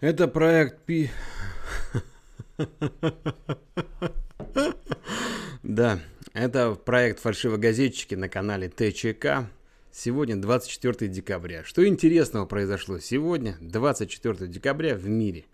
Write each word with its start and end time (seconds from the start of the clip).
Это 0.00 0.28
проект 0.28 0.82
Пи... 0.84 1.08
Да, 5.62 6.00
это 6.34 6.74
проект 6.74 7.20
«Фальшивогазетчики» 7.20 8.14
на 8.14 8.28
канале 8.28 8.68
ТЧК. 8.68 9.48
Сегодня 9.90 10.36
24 10.36 11.10
декабря. 11.10 11.64
Что 11.64 11.86
интересного 11.88 12.44
произошло 12.44 12.98
сегодня, 12.98 13.56
24 13.62 14.46
декабря, 14.46 14.96
в 14.96 15.08
мире? 15.08 15.46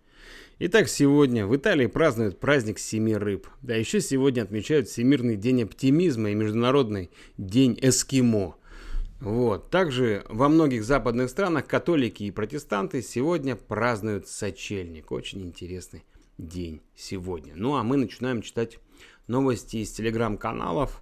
Итак, 0.58 0.88
сегодня 0.88 1.46
в 1.46 1.54
Италии 1.54 1.86
празднуют 1.86 2.40
праздник 2.40 2.80
Семи 2.80 3.14
рыб. 3.14 3.46
Да 3.62 3.76
еще 3.76 4.00
сегодня 4.00 4.42
отмечают 4.42 4.88
Всемирный 4.88 5.36
день 5.36 5.62
оптимизма 5.62 6.30
и 6.30 6.34
Международный 6.34 7.10
день 7.38 7.78
эскимо– 7.80 8.56
вот. 9.22 9.70
Также 9.70 10.24
во 10.28 10.48
многих 10.48 10.82
западных 10.82 11.30
странах 11.30 11.68
католики 11.68 12.24
и 12.24 12.32
протестанты 12.32 13.02
сегодня 13.02 13.54
празднуют 13.54 14.26
сочельник. 14.26 15.12
Очень 15.12 15.42
интересный 15.42 16.04
день 16.38 16.82
сегодня. 16.96 17.52
Ну 17.54 17.76
а 17.76 17.84
мы 17.84 17.98
начинаем 17.98 18.42
читать 18.42 18.80
новости 19.28 19.76
из 19.76 19.92
телеграм-каналов, 19.92 21.00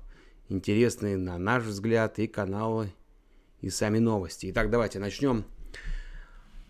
интересные 0.50 1.16
на 1.16 1.38
наш 1.38 1.64
взгляд, 1.64 2.18
и 2.18 2.26
каналы, 2.26 2.92
и 3.62 3.70
сами 3.70 3.98
новости. 3.98 4.50
Итак, 4.50 4.68
давайте 4.68 4.98
начнем. 4.98 5.46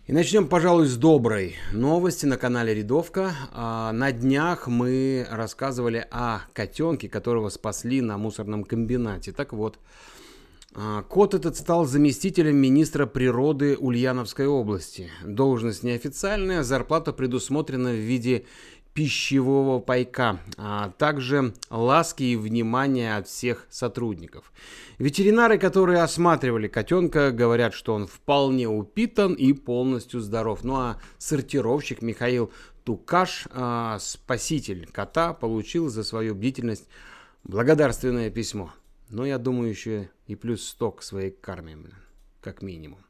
И 0.07 0.13
начнем, 0.13 0.47
пожалуй, 0.47 0.87
с 0.87 0.97
доброй 0.97 1.57
новости 1.73 2.27
на 2.27 2.37
канале 2.37 2.75
Рядовка. 2.75 3.33
А, 3.53 3.91
на 3.91 4.13
днях 4.13 4.69
мы 4.69 5.27
рассказывали 5.29 6.07
о 6.13 6.43
котенке, 6.53 7.09
которого 7.09 7.49
спасли 7.49 8.01
на 8.01 8.19
мусорном 8.19 8.63
комбинате. 8.63 9.33
Так 9.33 9.53
вот, 9.53 9.81
кот 11.09 11.35
этот 11.35 11.57
стал 11.57 11.85
заместителем 11.85 12.57
министра 12.57 13.07
природы 13.07 13.77
Ульяновской 13.77 14.47
области. 14.47 15.11
Должность 15.25 15.83
неофициальная, 15.83 16.63
зарплата 16.63 17.13
предусмотрена 17.13 17.91
в 17.91 17.99
виде 17.99 18.47
пищевого 18.95 19.79
пайка, 19.79 20.41
а 20.57 20.91
также 20.99 21.55
ласки 21.71 22.23
и 22.23 22.37
внимания 22.37 23.17
от 23.17 23.29
всех 23.29 23.67
сотрудников. 23.71 24.53
Ветеринары, 24.99 25.59
которые 25.59 26.03
осматривали 26.03 26.69
котенка, 26.69 27.31
говорят, 27.31 27.73
что 27.73 27.95
он 27.95 28.07
вполне 28.07 28.69
упитан 28.69 29.35
и 29.35 29.53
полностью 29.53 30.21
здоров. 30.21 30.65
Ну 30.65 30.75
а 30.75 30.99
сортировщик 31.19 32.03
Михаил 32.03 32.53
Тукаш, 32.85 33.47
а, 33.53 33.99
спаситель 34.01 34.87
кота, 34.91 35.33
получил 35.35 35.89
за 35.89 36.03
свою 36.03 36.35
бдительность 36.35 36.89
благодарственное 37.45 38.31
письмо. 38.31 38.73
Но 39.11 39.27
я 39.27 39.39
думаю, 39.39 39.69
еще 39.69 40.09
и 40.27 40.37
плюс 40.37 40.67
100 40.69 40.93
к 40.93 41.03
своей 41.03 41.31
карме, 41.31 41.79
как 42.41 42.63
минимум. 42.63 43.01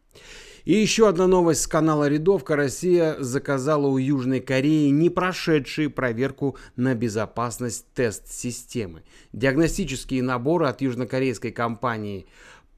И 0.64 0.74
еще 0.74 1.08
одна 1.08 1.26
новость 1.26 1.62
с 1.62 1.66
канала 1.66 2.08
Рядовка. 2.08 2.56
Россия 2.56 3.16
заказала 3.18 3.86
у 3.86 3.96
Южной 3.96 4.40
Кореи 4.40 4.88
не 4.90 5.08
прошедшие 5.08 5.88
проверку 5.88 6.56
на 6.76 6.94
безопасность 6.94 7.86
тест-системы. 7.94 9.02
Диагностические 9.32 10.22
наборы 10.22 10.66
от 10.66 10.80
южнокорейской 10.80 11.52
компании 11.52 12.26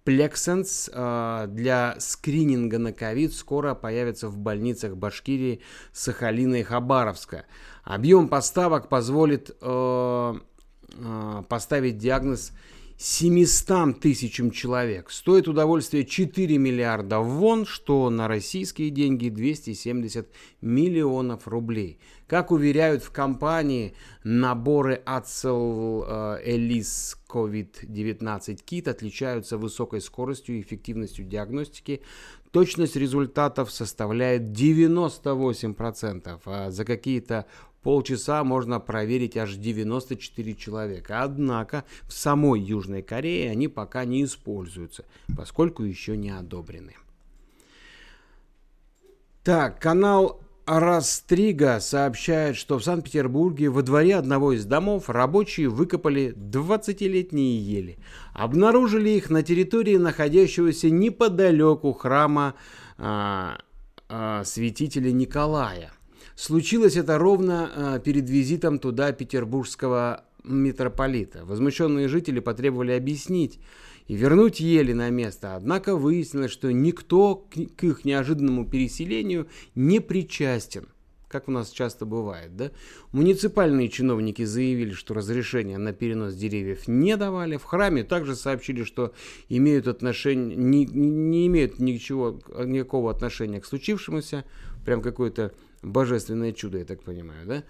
Plexens 0.04 0.90
э, 0.92 1.46
для 1.48 1.96
скрининга 1.98 2.78
на 2.78 2.92
ковид 2.92 3.34
скоро 3.34 3.74
появятся 3.74 4.28
в 4.28 4.36
больницах 4.36 4.96
Башкирии, 4.96 5.60
Сахалина 5.92 6.56
и 6.56 6.62
Хабаровска. 6.62 7.46
Объем 7.84 8.28
поставок 8.28 8.88
позволит 8.88 9.56
э, 9.60 10.34
э, 10.94 11.42
поставить 11.48 11.98
диагноз 11.98 12.52
700 13.02 13.98
тысячам 13.98 14.52
человек. 14.52 15.10
Стоит 15.10 15.48
удовольствие 15.48 16.04
4 16.04 16.56
миллиарда 16.56 17.18
вон, 17.18 17.66
что 17.66 18.08
на 18.10 18.28
российские 18.28 18.90
деньги 18.90 19.28
270 19.28 20.28
миллионов 20.60 21.48
рублей. 21.48 21.98
Как 22.28 22.52
уверяют 22.52 23.02
в 23.02 23.10
компании, 23.10 23.94
наборы 24.22 25.02
Acel 25.04 26.46
Elise 26.46 27.16
COVID-19 27.28 28.60
Kit 28.64 28.88
отличаются 28.88 29.58
высокой 29.58 30.00
скоростью 30.00 30.58
и 30.58 30.60
эффективностью 30.60 31.24
диагностики. 31.24 32.02
Точность 32.52 32.94
результатов 32.94 33.72
составляет 33.72 34.42
98%, 34.42 36.40
а 36.44 36.70
за 36.70 36.84
какие-то 36.84 37.46
полчаса 37.82 38.42
можно 38.44 38.80
проверить 38.80 39.36
аж 39.36 39.54
94 39.54 40.54
человека. 40.54 41.22
Однако 41.22 41.84
в 42.04 42.12
самой 42.12 42.60
Южной 42.60 43.02
Корее 43.02 43.50
они 43.50 43.68
пока 43.68 44.04
не 44.04 44.24
используются, 44.24 45.04
поскольку 45.36 45.82
еще 45.82 46.16
не 46.16 46.30
одобрены. 46.30 46.94
Так, 49.42 49.80
канал 49.80 50.40
Растрига 50.66 51.80
сообщает, 51.80 52.56
что 52.56 52.78
в 52.78 52.84
Санкт-Петербурге 52.84 53.68
во 53.68 53.82
дворе 53.82 54.14
одного 54.14 54.52
из 54.52 54.64
домов 54.64 55.10
рабочие 55.10 55.68
выкопали 55.68 56.32
20-летние 56.36 57.58
ели. 57.58 57.98
Обнаружили 58.32 59.10
их 59.10 59.28
на 59.28 59.42
территории 59.42 59.96
находящегося 59.96 60.88
неподалеку 60.88 61.92
храма 61.92 62.54
а, 62.96 63.58
а, 64.08 64.44
святителя 64.44 65.10
Николая– 65.10 65.90
Случилось 66.34 66.96
это 66.96 67.18
ровно 67.18 67.70
э, 67.74 68.00
перед 68.04 68.28
визитом 68.28 68.78
туда 68.78 69.12
петербургского 69.12 70.24
митрополита. 70.44 71.44
Возмущенные 71.44 72.08
жители 72.08 72.40
потребовали 72.40 72.92
объяснить 72.92 73.60
и 74.08 74.14
вернуть 74.14 74.60
ели 74.60 74.92
на 74.92 75.10
место. 75.10 75.54
Однако 75.54 75.96
выяснилось, 75.96 76.50
что 76.50 76.72
никто 76.72 77.36
к 77.36 77.84
их 77.84 78.04
неожиданному 78.04 78.66
переселению 78.66 79.46
не 79.74 80.00
причастен 80.00 80.88
как 81.32 81.48
у 81.48 81.50
нас 81.50 81.70
часто 81.70 82.04
бывает, 82.04 82.54
да? 82.56 82.70
Муниципальные 83.10 83.88
чиновники 83.88 84.44
заявили, 84.44 84.92
что 84.92 85.14
разрешения 85.14 85.78
на 85.78 85.92
перенос 85.92 86.34
деревьев 86.34 86.86
не 86.86 87.16
давали. 87.16 87.56
В 87.56 87.64
храме 87.64 88.04
также 88.04 88.36
сообщили, 88.36 88.84
что 88.84 89.14
имеют 89.48 89.88
отношение, 89.88 90.54
не, 90.54 90.84
не 90.84 91.46
имеют 91.46 91.78
ничего, 91.78 92.38
никакого 92.64 93.10
отношения 93.10 93.60
к 93.60 93.64
случившемуся. 93.64 94.44
Прям 94.84 95.00
какое-то 95.00 95.52
Божественное 95.82 96.52
чудо, 96.52 96.78
я 96.78 96.84
так 96.84 97.02
понимаю, 97.02 97.46
да? 97.46 97.64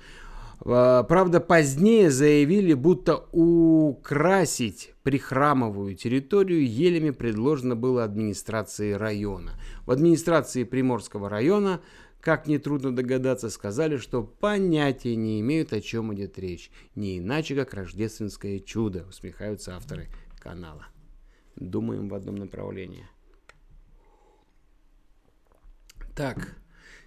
А, 0.65 1.03
правда, 1.03 1.41
позднее 1.41 2.11
заявили, 2.11 2.75
будто 2.75 3.17
украсить 3.33 4.95
прихрамовую 5.03 5.97
территорию 5.97 6.69
елями 6.69 7.11
предложено 7.11 7.75
было 7.75 8.05
администрации 8.05 8.93
района. 8.93 9.53
В 9.87 9.91
администрации 9.91 10.65
Приморского 10.65 11.29
района, 11.29 11.81
как 12.21 12.47
нетрудно 12.47 12.95
догадаться, 12.95 13.51
сказали, 13.51 13.97
что 13.97 14.23
понятия 14.23 15.17
не 15.17 15.41
имеют, 15.41 15.73
о 15.73 15.81
чем 15.81 16.15
идет 16.15 16.39
речь. 16.39 16.71
Не 16.95 17.19
иначе, 17.19 17.57
как 17.57 17.75
рождественское 17.75 18.61
чудо, 18.61 19.07
усмехаются 19.09 19.75
авторы 19.75 20.09
канала. 20.39 20.87
Думаем 21.57 22.09
в 22.09 22.15
одном 22.15 22.37
направлении. 22.37 23.07
Так, 26.15 26.57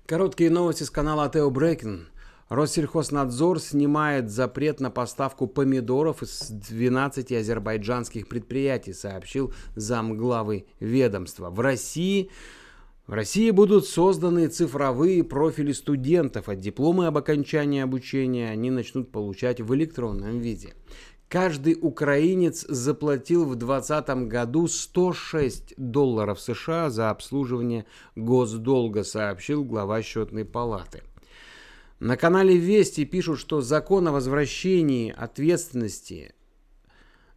Короткие 0.07 0.51
новости 0.51 0.83
с 0.83 0.91
канала 0.91 1.27
Тео 1.29 1.49
Брекин. 1.49 2.09
Россельхознадзор 2.49 3.59
снимает 3.59 4.29
запрет 4.29 4.79
на 4.79 4.91
поставку 4.91 5.47
помидоров 5.47 6.21
из 6.21 6.47
12 6.51 7.31
азербайджанских 7.31 8.27
предприятий, 8.27 8.93
сообщил 8.93 9.51
замглавы 9.75 10.67
ведомства. 10.79 11.49
В 11.49 11.59
России 11.59 12.29
в 13.07 13.13
России 13.13 13.49
будут 13.49 13.87
созданы 13.87 14.47
цифровые 14.47 15.23
профили 15.23 15.71
студентов, 15.71 16.49
а 16.49 16.55
дипломы 16.55 17.07
об 17.07 17.17
окончании 17.17 17.81
обучения 17.81 18.51
они 18.51 18.69
начнут 18.69 19.11
получать 19.11 19.59
в 19.59 19.73
электронном 19.73 20.37
виде. 20.37 20.75
Каждый 21.27 21.77
украинец 21.81 22.65
заплатил 22.67 23.45
в 23.45 23.55
2020 23.55 24.27
году 24.27 24.67
106 24.67 25.73
долларов 25.75 26.39
США 26.39 26.89
за 26.89 27.09
обслуживание 27.09 27.85
госдолга, 28.15 29.03
сообщил 29.03 29.63
глава 29.63 30.01
счетной 30.03 30.45
палаты. 30.45 31.01
На 31.99 32.15
канале 32.15 32.57
Вести 32.57 33.05
пишут, 33.05 33.39
что 33.39 33.61
закон 33.61 34.07
о 34.07 34.11
возвращении 34.11 35.11
ответственности 35.11 36.35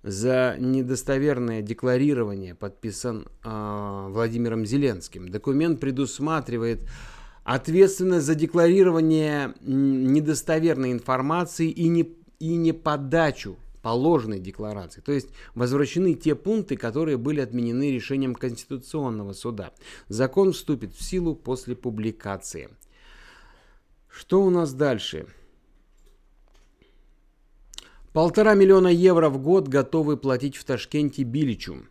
за 0.03 0.57
недостоверное 0.59 1.63
декларирование 1.63 2.55
подписан 2.55 3.27
э, 3.45 4.07
Владимиром 4.11 4.67
Зеленским. 4.67 5.29
Документ 5.29 5.81
предусматривает 5.81 6.81
ответственность 7.45 8.27
за 8.27 8.35
декларирование 8.35 9.55
недостоверной 9.61 10.93
информации 10.93 11.71
и 11.71 11.89
не, 11.89 12.17
и 12.39 12.55
не 12.57 12.73
подачу 12.73 13.57
положенной 13.83 14.39
декларации. 14.39 15.01
То 15.01 15.13
есть 15.13 15.29
возвращены 15.55 16.15
те 16.15 16.35
пункты, 16.35 16.77
которые 16.77 17.17
были 17.17 17.41
отменены 17.41 17.91
решением 17.91 18.35
Конституционного 18.35 19.33
суда. 19.33 19.73
Закон 20.09 20.53
вступит 20.53 20.95
в 20.95 21.03
силу 21.03 21.35
после 21.35 21.77
публикации. 21.77 22.69
Что 24.09 24.43
у 24.43 24.51
нас 24.51 24.73
дальше? 24.73 25.27
Полтора 28.13 28.55
миллиона 28.55 28.89
евро 28.89 29.29
в 29.29 29.39
год 29.39 29.69
готовы 29.69 30.17
платить 30.17 30.57
в 30.57 30.65
Ташкенте 30.65 31.23
Биличу. 31.23 31.85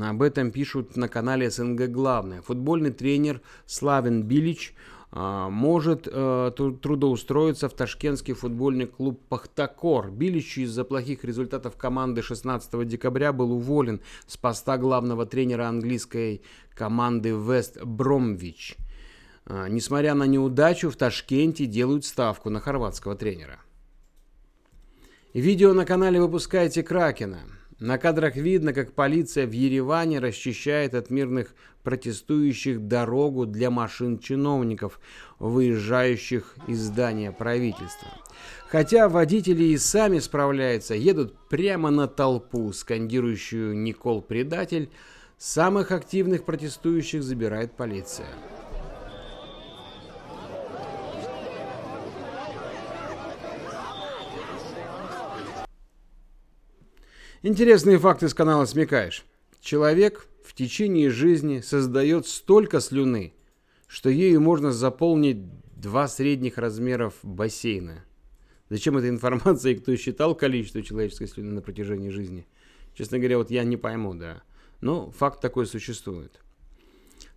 Об 0.00 0.22
этом 0.22 0.50
пишут 0.50 0.96
на 0.96 1.08
канале 1.08 1.50
СНГ 1.50 1.90
Главное. 1.90 2.42
Футбольный 2.42 2.90
тренер 2.90 3.40
Славен 3.66 4.22
Билич 4.22 4.74
может 5.16 6.08
э, 6.10 6.50
трудоустроиться 6.56 7.68
в 7.68 7.74
ташкентский 7.74 8.34
футбольный 8.34 8.86
клуб 8.86 9.20
«Пахтакор». 9.28 10.10
Билищу 10.10 10.62
из-за 10.62 10.82
плохих 10.82 11.22
результатов 11.22 11.76
команды 11.76 12.20
16 12.20 12.84
декабря 12.84 13.32
был 13.32 13.52
уволен 13.52 14.00
с 14.26 14.36
поста 14.36 14.76
главного 14.76 15.24
тренера 15.24 15.68
английской 15.68 16.42
команды 16.74 17.30
«Вест 17.30 17.80
Бромвич». 17.80 18.76
А, 19.46 19.68
несмотря 19.68 20.14
на 20.14 20.24
неудачу, 20.24 20.90
в 20.90 20.96
Ташкенте 20.96 21.66
делают 21.66 22.04
ставку 22.04 22.50
на 22.50 22.58
хорватского 22.58 23.14
тренера. 23.14 23.60
Видео 25.32 25.74
на 25.74 25.84
канале 25.84 26.20
«Выпускайте 26.20 26.82
Кракена». 26.82 27.40
На 27.80 27.98
кадрах 27.98 28.36
видно, 28.36 28.72
как 28.72 28.92
полиция 28.92 29.46
в 29.46 29.50
Ереване 29.50 30.20
расчищает 30.20 30.94
от 30.94 31.10
мирных 31.10 31.54
протестующих 31.82 32.86
дорогу 32.86 33.46
для 33.46 33.70
машин 33.70 34.18
чиновников, 34.18 35.00
выезжающих 35.38 36.54
из 36.68 36.80
здания 36.80 37.32
правительства. 37.32 38.08
Хотя 38.68 39.08
водители 39.08 39.64
и 39.64 39.76
сами 39.76 40.18
справляются, 40.18 40.94
едут 40.94 41.36
прямо 41.48 41.90
на 41.90 42.08
толпу, 42.08 42.72
скандирующую 42.72 43.76
«Никол 43.76 44.22
предатель», 44.22 44.90
самых 45.36 45.90
активных 45.90 46.44
протестующих 46.44 47.22
забирает 47.22 47.76
полиция. 47.76 48.26
Интересные 57.46 57.98
факты 57.98 58.30
с 58.30 58.32
канала 58.32 58.64
«Смекаешь». 58.64 59.22
Человек 59.60 60.28
в 60.42 60.54
течение 60.54 61.10
жизни 61.10 61.60
создает 61.60 62.26
столько 62.26 62.80
слюны, 62.80 63.34
что 63.86 64.08
ею 64.08 64.40
можно 64.40 64.72
заполнить 64.72 65.36
два 65.76 66.08
средних 66.08 66.56
размеров 66.56 67.12
бассейна. 67.22 68.02
Зачем 68.70 68.96
эта 68.96 69.10
информация 69.10 69.72
и 69.72 69.74
кто 69.74 69.94
считал 69.94 70.34
количество 70.34 70.80
человеческой 70.80 71.28
слюны 71.28 71.52
на 71.52 71.60
протяжении 71.60 72.08
жизни? 72.08 72.46
Честно 72.94 73.18
говоря, 73.18 73.36
вот 73.36 73.50
я 73.50 73.62
не 73.64 73.76
пойму, 73.76 74.14
да. 74.14 74.42
Но 74.80 75.10
факт 75.10 75.42
такой 75.42 75.66
существует. 75.66 76.40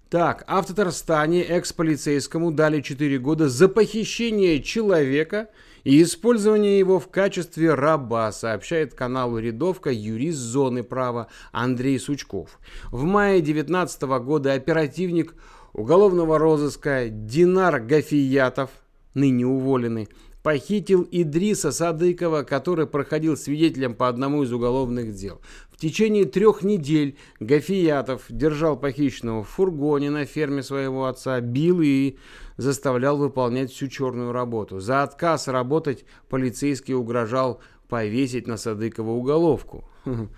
Так, 0.09 0.45
а 0.47 0.61
в 0.61 0.67
Татарстане 0.67 1.43
экс-полицейскому 1.43 2.51
дали 2.51 2.79
4 2.79 3.19
года 3.19 3.49
за 3.49 3.67
похищение 3.67 4.63
человека 4.63 5.49
и 5.83 6.01
использование 6.01 6.79
его 6.79 6.97
в 6.99 7.09
качестве 7.09 7.73
раба, 7.73 8.31
сообщает 8.31 8.93
каналу 8.93 9.37
«Рядовка» 9.37 9.91
юрист 9.91 10.37
зоны 10.37 10.83
права 10.83 11.27
Андрей 11.51 11.99
Сучков. 11.99 12.59
В 12.89 13.03
мае 13.03 13.41
2019 13.41 14.01
года 14.23 14.53
оперативник 14.53 15.35
уголовного 15.73 16.39
розыска 16.39 17.09
Динар 17.09 17.81
Гафиятов, 17.81 18.69
ныне 19.13 19.45
уволенный, 19.45 20.07
похитил 20.43 21.07
Идриса 21.11 21.71
Садыкова, 21.71 22.43
который 22.43 22.87
проходил 22.87 23.35
свидетелем 23.35 23.95
по 23.95 24.07
одному 24.07 24.43
из 24.43 24.53
уголовных 24.53 25.13
дел. 25.13 25.41
В 25.69 25.77
течение 25.77 26.25
трех 26.25 26.63
недель 26.63 27.17
Гафиятов 27.39 28.25
держал 28.29 28.77
похищенного 28.77 29.43
в 29.43 29.49
фургоне 29.49 30.09
на 30.09 30.25
ферме 30.25 30.63
своего 30.63 31.05
отца, 31.05 31.39
бил 31.41 31.81
и 31.81 32.17
заставлял 32.57 33.17
выполнять 33.17 33.71
всю 33.71 33.87
черную 33.87 34.31
работу. 34.31 34.79
За 34.79 35.03
отказ 35.03 35.47
работать 35.47 36.05
полицейский 36.29 36.95
угрожал 36.95 37.61
повесить 37.87 38.47
на 38.47 38.57
Садыкова 38.57 39.11
уголовку. 39.11 39.87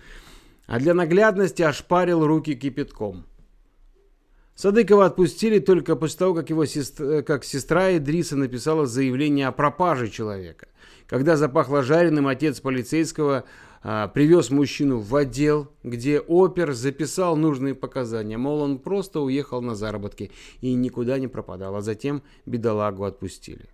А 0.66 0.78
для 0.78 0.94
наглядности 0.94 1.62
ошпарил 1.62 2.24
руки 2.24 2.54
кипятком. 2.54 3.26
Садыкова 4.60 5.06
отпустили 5.06 5.58
только 5.58 5.96
после 5.96 6.18
того, 6.18 6.34
как 6.34 6.50
его 6.50 6.66
сестра, 6.66 7.22
как 7.22 7.44
сестра 7.44 7.96
Идриса 7.96 8.36
написала 8.36 8.84
заявление 8.84 9.46
о 9.46 9.52
пропаже 9.52 10.10
человека. 10.10 10.68
Когда 11.06 11.38
запахло 11.38 11.82
жареным, 11.82 12.26
отец 12.26 12.60
полицейского 12.60 13.44
а, 13.82 14.08
привез 14.08 14.50
мужчину 14.50 14.98
в 14.98 15.16
отдел, 15.16 15.68
где 15.82 16.20
опер 16.20 16.74
записал 16.74 17.38
нужные 17.38 17.74
показания. 17.74 18.36
Мол, 18.36 18.60
он 18.60 18.78
просто 18.80 19.20
уехал 19.20 19.62
на 19.62 19.74
заработки 19.74 20.30
и 20.60 20.74
никуда 20.74 21.18
не 21.18 21.26
пропадал, 21.26 21.76
а 21.76 21.80
затем 21.80 22.22
бедолагу 22.44 23.04
отпустили. 23.04 23.70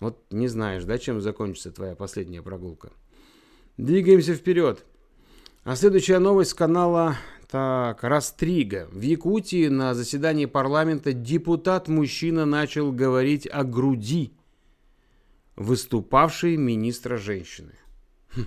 Вот 0.00 0.22
не 0.30 0.48
знаешь, 0.48 0.84
да, 0.84 0.98
чем 0.98 1.22
закончится 1.22 1.72
твоя 1.72 1.94
последняя 1.94 2.42
прогулка. 2.42 2.92
Двигаемся 3.78 4.34
вперед. 4.34 4.84
А 5.64 5.76
следующая 5.76 6.18
новость 6.18 6.50
с 6.50 6.54
канала 6.54 7.16
так, 7.48 8.04
Растрига. 8.04 8.88
В 8.92 9.00
Якутии 9.00 9.68
на 9.68 9.94
заседании 9.94 10.44
парламента 10.44 11.14
депутат-мужчина 11.14 12.44
начал 12.44 12.92
говорить 12.92 13.48
о 13.50 13.64
груди 13.64 14.32
выступавшей 15.56 16.58
министра 16.58 17.16
женщины. 17.16 17.72
Хм. 18.36 18.44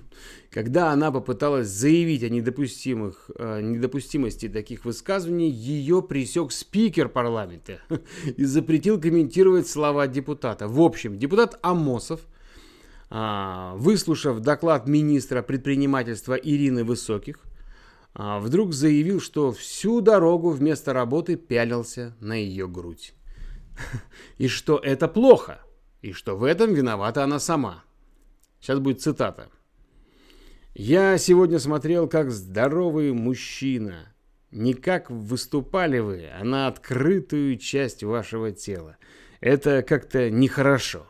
Когда 0.51 0.91
она 0.91 1.11
попыталась 1.11 1.67
заявить 1.67 2.23
о 2.23 2.29
недопустимых, 2.29 3.31
о 3.39 3.59
недопустимости 3.59 4.47
таких 4.47 4.85
высказываний, 4.85 5.49
ее 5.49 6.03
пресек 6.03 6.51
спикер 6.51 7.09
парламента 7.09 7.81
и 8.37 8.43
запретил 8.43 9.01
комментировать 9.01 9.67
слова 9.67 10.05
депутата. 10.05 10.67
В 10.67 10.79
общем, 10.79 11.17
депутат 11.17 11.57
Амосов, 11.63 12.21
а, 13.09 13.73
выслушав 13.77 14.41
доклад 14.41 14.87
министра 14.87 15.41
предпринимательства 15.41 16.35
Ирины 16.35 16.83
Высоких, 16.83 17.39
вдруг 18.13 18.73
заявил, 18.73 19.21
что 19.21 19.51
всю 19.51 20.01
дорогу 20.01 20.49
вместо 20.49 20.93
работы 20.93 21.35
пялился 21.37 22.15
на 22.19 22.33
ее 22.33 22.67
грудь. 22.67 23.13
И 24.37 24.47
что 24.47 24.77
это 24.77 25.07
плохо, 25.07 25.61
и 26.01 26.11
что 26.11 26.35
в 26.35 26.43
этом 26.43 26.73
виновата 26.73 27.23
она 27.23 27.39
сама. 27.39 27.83
Сейчас 28.59 28.79
будет 28.79 29.01
цитата. 29.01 29.49
«Я 30.73 31.17
сегодня 31.17 31.59
смотрел, 31.59 32.07
как 32.07 32.31
здоровый 32.31 33.11
мужчина. 33.11 34.13
Не 34.51 34.73
как 34.73 35.09
выступали 35.09 35.99
вы, 35.99 36.27
а 36.27 36.43
на 36.43 36.67
открытую 36.67 37.57
часть 37.57 38.03
вашего 38.03 38.51
тела. 38.51 38.97
Это 39.41 39.83
как-то 39.83 40.29
нехорошо. 40.29 41.05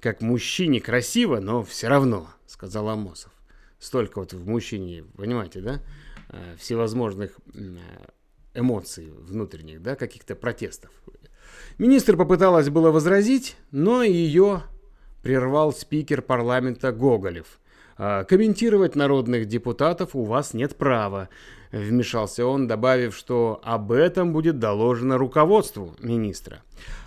Как 0.00 0.20
мужчине 0.20 0.80
красиво, 0.80 1.40
но 1.40 1.62
все 1.62 1.88
равно»,— 1.88 2.28
сказал 2.46 2.88
Амосов 2.88 3.32
столько 3.78 4.20
вот 4.20 4.32
в 4.32 4.46
мужчине, 4.46 5.04
понимаете, 5.16 5.60
да, 5.60 5.80
всевозможных 6.58 7.38
э, 7.54 7.78
эмоций 8.54 9.10
внутренних, 9.10 9.82
да, 9.82 9.96
каких-то 9.96 10.34
протестов. 10.34 10.90
Министр 11.78 12.16
попыталась 12.16 12.70
было 12.70 12.90
возразить, 12.90 13.56
но 13.70 14.02
ее 14.02 14.62
прервал 15.22 15.72
спикер 15.72 16.22
парламента 16.22 16.92
Гоголев. 16.92 17.58
«Э, 17.98 18.24
«Комментировать 18.24 18.94
народных 18.94 19.46
депутатов 19.46 20.14
у 20.14 20.24
вас 20.24 20.54
нет 20.54 20.76
права»,— 20.76 21.28
вмешался 21.72 22.46
он, 22.46 22.66
добавив, 22.66 23.14
что 23.14 23.60
об 23.62 23.92
этом 23.92 24.32
будет 24.32 24.58
доложено 24.58 25.18
руководству 25.18 25.94
министра. 26.00 26.62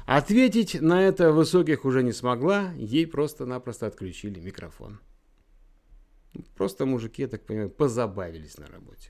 Ответить 0.05 0.81
на 0.81 1.01
это 1.01 1.31
Высоких 1.31 1.85
уже 1.85 2.03
не 2.03 2.11
смогла, 2.11 2.71
ей 2.75 3.07
просто-напросто 3.07 3.87
отключили 3.87 4.39
микрофон. 4.39 4.99
Просто 6.55 6.85
мужики, 6.85 7.23
я 7.23 7.27
так 7.27 7.45
понимаю, 7.45 7.69
позабавились 7.69 8.57
на 8.57 8.67
работе. 8.67 9.09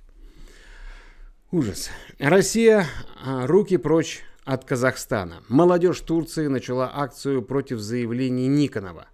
Ужас. 1.52 1.90
Россия, 2.18 2.86
а, 3.24 3.46
руки 3.46 3.78
прочь 3.78 4.22
от 4.46 4.66
Казахстана. 4.66 5.44
Молодежь 5.50 6.00
Турции 6.00 6.48
начала 6.48 6.90
акцию 6.94 7.42
против 7.42 7.80
заявлений 7.80 8.48
Никонова. 8.48 9.08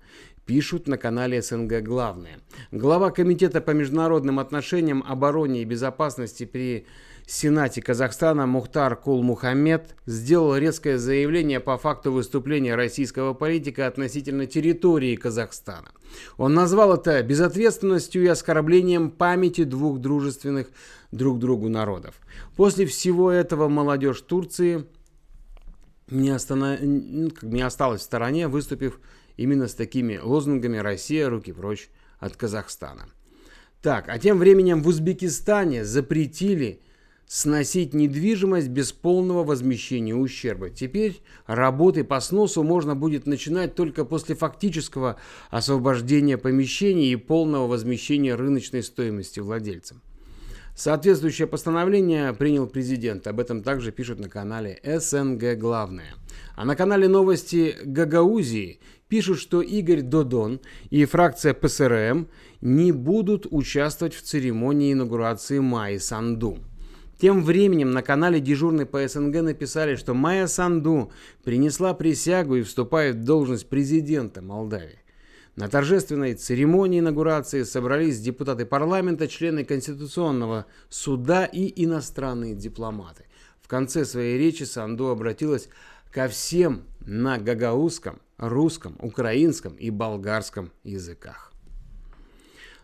Пишут 0.46 0.88
на 0.88 0.98
канале 0.98 1.42
СНГ 1.42 1.82
«Главное». 1.82 2.40
Глава 2.72 3.12
Комитета 3.12 3.60
по 3.60 3.72
международным 3.72 4.40
отношениям, 4.40 5.04
обороне 5.06 5.62
и 5.62 5.66
безопасности 5.66 6.46
при 6.46 6.88
Сенате 7.29 7.81
Казахстана 7.81 8.48
Мухтар 8.48 8.96
Кул-Мухаммед 8.96 9.96
сделал 10.05 10.55
резкое 10.55 10.98
заявление 10.98 11.60
по 11.60 11.77
факту 11.77 12.13
выступления 12.13 12.74
российского 12.75 13.34
политика 13.34 13.86
относительно 13.86 14.46
территории 14.46 15.17
Казахстана. 15.17 15.89
Он 16.38 16.53
назвал 16.53 16.93
это 16.93 17.22
безответственностью 17.22 18.24
и 18.24 18.27
оскорблением 18.27 19.12
памяти 19.12 19.65
двух 19.65 20.00
дружественных 20.00 20.67
друг 21.12 21.38
другу 21.39 21.67
народов. 21.67 22.15
После 22.55 22.86
всего 22.86 23.29
этого 23.29 23.67
молодежь 23.67 24.22
Турции 24.22 24.86
не, 26.10 26.29
останов... 26.29 26.79
не 26.81 27.62
осталась 27.62 28.01
в 28.01 28.05
стороне, 28.05 28.48
выступив 28.48 29.01
именно 29.36 29.67
с 29.67 29.74
такими 29.74 30.17
лозунгами 30.17 30.77
«Россия, 30.77 31.27
руки 31.27 31.51
прочь 31.51 31.89
от 32.19 32.38
Казахстана». 32.38 33.07
Так, 33.81 34.05
а 34.07 34.17
тем 34.17 34.39
временем 34.39 34.81
в 34.81 34.88
Узбекистане 34.88 35.84
запретили 35.84 36.81
сносить 37.27 37.93
недвижимость 37.93 38.69
без 38.69 38.93
полного 38.93 39.43
возмещения 39.43 40.15
ущерба. 40.15 40.69
Теперь 40.69 41.22
работы 41.46 42.03
по 42.03 42.19
сносу 42.22 42.63
можно 42.63 42.96
будет 42.96 43.27
начинать 43.27 43.75
только 43.75 44.05
после 44.05 44.34
фактического 44.34 45.17
освобождения 45.50 46.38
помещений 46.38 47.12
и 47.12 47.17
полного 47.17 47.67
возмещения 47.67 48.36
рыночной 48.36 48.81
стоимости 48.81 49.41
владельцам. 49.41 50.01
Соответствующее 50.74 51.48
постановление 51.48 52.34
принял 52.34 52.67
президент. 52.67 53.25
Об 53.25 53.39
этом 53.39 53.63
также 53.63 53.91
пишут 53.91 54.19
на 54.19 54.29
канале 54.29 54.79
СНГ 54.84 55.57
Главное. 55.57 56.13
А 56.55 56.65
на 56.65 56.75
канале 56.75 57.07
новости 57.07 57.75
Гагаузии 57.84 58.79
пишут, 59.10 59.39
что 59.39 59.62
Игорь 59.62 60.01
Додон 60.01 60.62
и 60.91 61.03
фракция 61.05 61.55
ПСРМ 61.55 62.27
не 62.62 62.91
будут 62.91 63.48
участвовать 63.50 64.13
в 64.13 64.22
церемонии 64.22 64.93
инаугурации 64.93 65.57
Майи 65.60 65.98
Санду. 65.98 66.60
Тем 67.19 67.43
временем 67.43 67.91
на 67.91 68.03
канале 68.03 68.39
дежурный 68.39 68.86
по 68.86 69.05
СНГ 69.07 69.41
написали, 69.41 69.95
что 69.95 70.13
Майя 70.13 70.45
Санду 70.45 71.12
принесла 71.43 71.95
присягу 71.95 72.57
и 72.57 72.62
вступает 72.62 73.15
в 73.15 73.24
должность 73.24 73.67
президента 73.67 74.41
Молдавии. 74.43 75.00
На 75.55 75.67
торжественной 75.67 76.36
церемонии 76.36 77.00
инаугурации 77.00 77.63
собрались 77.63 78.19
депутаты 78.19 78.67
парламента, 78.67 79.27
члены 79.27 79.65
Конституционного 79.65 80.67
суда 80.89 81.45
и 81.45 81.83
иностранные 81.83 82.53
дипломаты. 82.53 83.25
В 83.63 83.67
конце 83.67 84.05
своей 84.05 84.38
речи 84.38 84.63
Санду 84.63 85.07
обратилась 85.07 85.69
ко 86.12 86.27
всем 86.27 86.83
на 87.00 87.39
гагаузском, 87.39 88.21
русском, 88.38 88.95
украинском 89.00 89.74
и 89.74 89.89
болгарском 89.89 90.71
языках. 90.83 91.51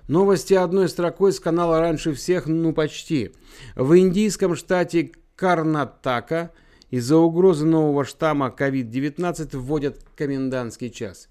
Новости 0.08 0.54
одной 0.54 0.90
строкой 0.90 1.32
с 1.32 1.40
канала 1.40 1.80
раньше 1.80 2.14
всех, 2.14 2.48
ну 2.48 2.74
почти. 2.74 3.32
В 3.76 3.98
индийском 3.98 4.56
штате 4.56 5.12
Карнатака 5.36 6.52
из-за 6.90 7.18
угрозы 7.18 7.66
нового 7.66 8.04
штамма 8.04 8.54
COVID-19 8.58 9.58
вводят 9.58 10.00
комендантский 10.18 10.90
час. 10.90 11.30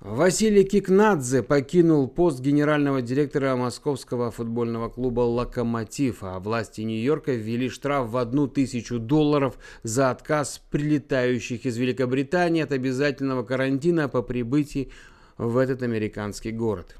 Василий 0.00 0.64
Кикнадзе 0.64 1.42
покинул 1.42 2.06
пост 2.08 2.40
генерального 2.40 3.00
директора 3.00 3.56
московского 3.56 4.30
футбольного 4.30 4.88
клуба 4.88 5.20
«Локомотив», 5.20 6.18
а 6.22 6.38
власти 6.38 6.82
Нью-Йорка 6.82 7.32
ввели 7.32 7.68
штраф 7.70 8.10
в 8.10 8.16
одну 8.16 8.46
тысячу 8.46 8.98
долларов 8.98 9.56
за 9.84 10.10
отказ 10.10 10.60
прилетающих 10.70 11.64
из 11.64 11.76
Великобритании 11.78 12.62
от 12.62 12.72
обязательного 12.72 13.42
карантина 13.42 14.08
по 14.08 14.20
прибытии 14.20 14.90
в 15.38 15.56
этот 15.56 15.82
американский 15.82 16.50
город. 16.50 16.96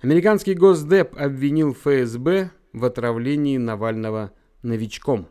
Американский 0.00 0.54
Госдеп 0.54 1.16
обвинил 1.16 1.74
ФСБ 1.74 2.52
в 2.72 2.84
отравлении 2.84 3.56
Навального 3.56 4.32
новичком. 4.62 5.26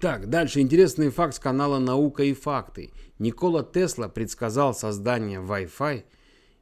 Так, 0.00 0.30
дальше 0.30 0.60
интересный 0.60 1.10
факт 1.10 1.34
с 1.34 1.38
канала 1.38 1.78
«Наука 1.78 2.22
и 2.22 2.32
факты». 2.32 2.90
Никола 3.18 3.62
Тесла 3.62 4.08
предсказал 4.08 4.74
создание 4.74 5.40
Wi-Fi 5.40 6.04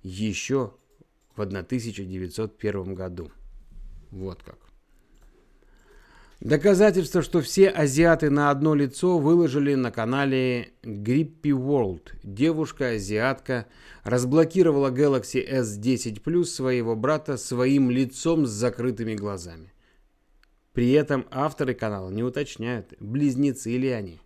еще 0.03 0.75
в 1.37 1.41
1901 1.41 2.95
году. 2.95 3.31
Вот 4.11 4.43
как. 4.43 4.64
Доказательство, 6.45 7.23
что 7.23 7.41
все 7.41 7.71
азиаты 7.71 8.29
на 8.29 8.51
одно 8.51 8.75
лицо 8.75 9.19
выложили 9.19 9.75
на 9.77 9.91
канале 9.91 10.75
Grippy 10.83 11.53
World. 11.53 12.11
Девушка-азиатка 12.23 13.67
разблокировала 14.03 14.91
Galaxy 14.91 15.43
S10 15.43 16.23
Plus 16.23 16.45
своего 16.45 16.97
брата 16.97 17.39
своим 17.39 17.91
лицом 17.91 18.45
с 18.45 18.51
закрытыми 18.51 19.15
глазами. 19.15 19.73
При 20.75 20.93
этом 20.93 21.27
авторы 21.31 21.73
канала 21.73 22.11
не 22.11 22.23
уточняют, 22.23 22.93
близнецы 23.01 23.71
или 23.71 23.87
они. 23.87 24.21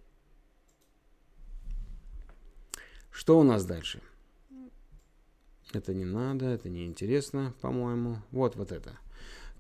Что 3.13 3.39
у 3.39 3.45
нас 3.45 3.65
дальше? 3.65 4.03
Это 5.73 5.95
не 5.95 6.05
надо, 6.05 6.47
это 6.47 6.69
не 6.69 6.85
интересно, 6.85 7.55
по-моему. 7.61 8.17
Вот 8.33 8.57
вот 8.57 8.73
это. 8.73 8.99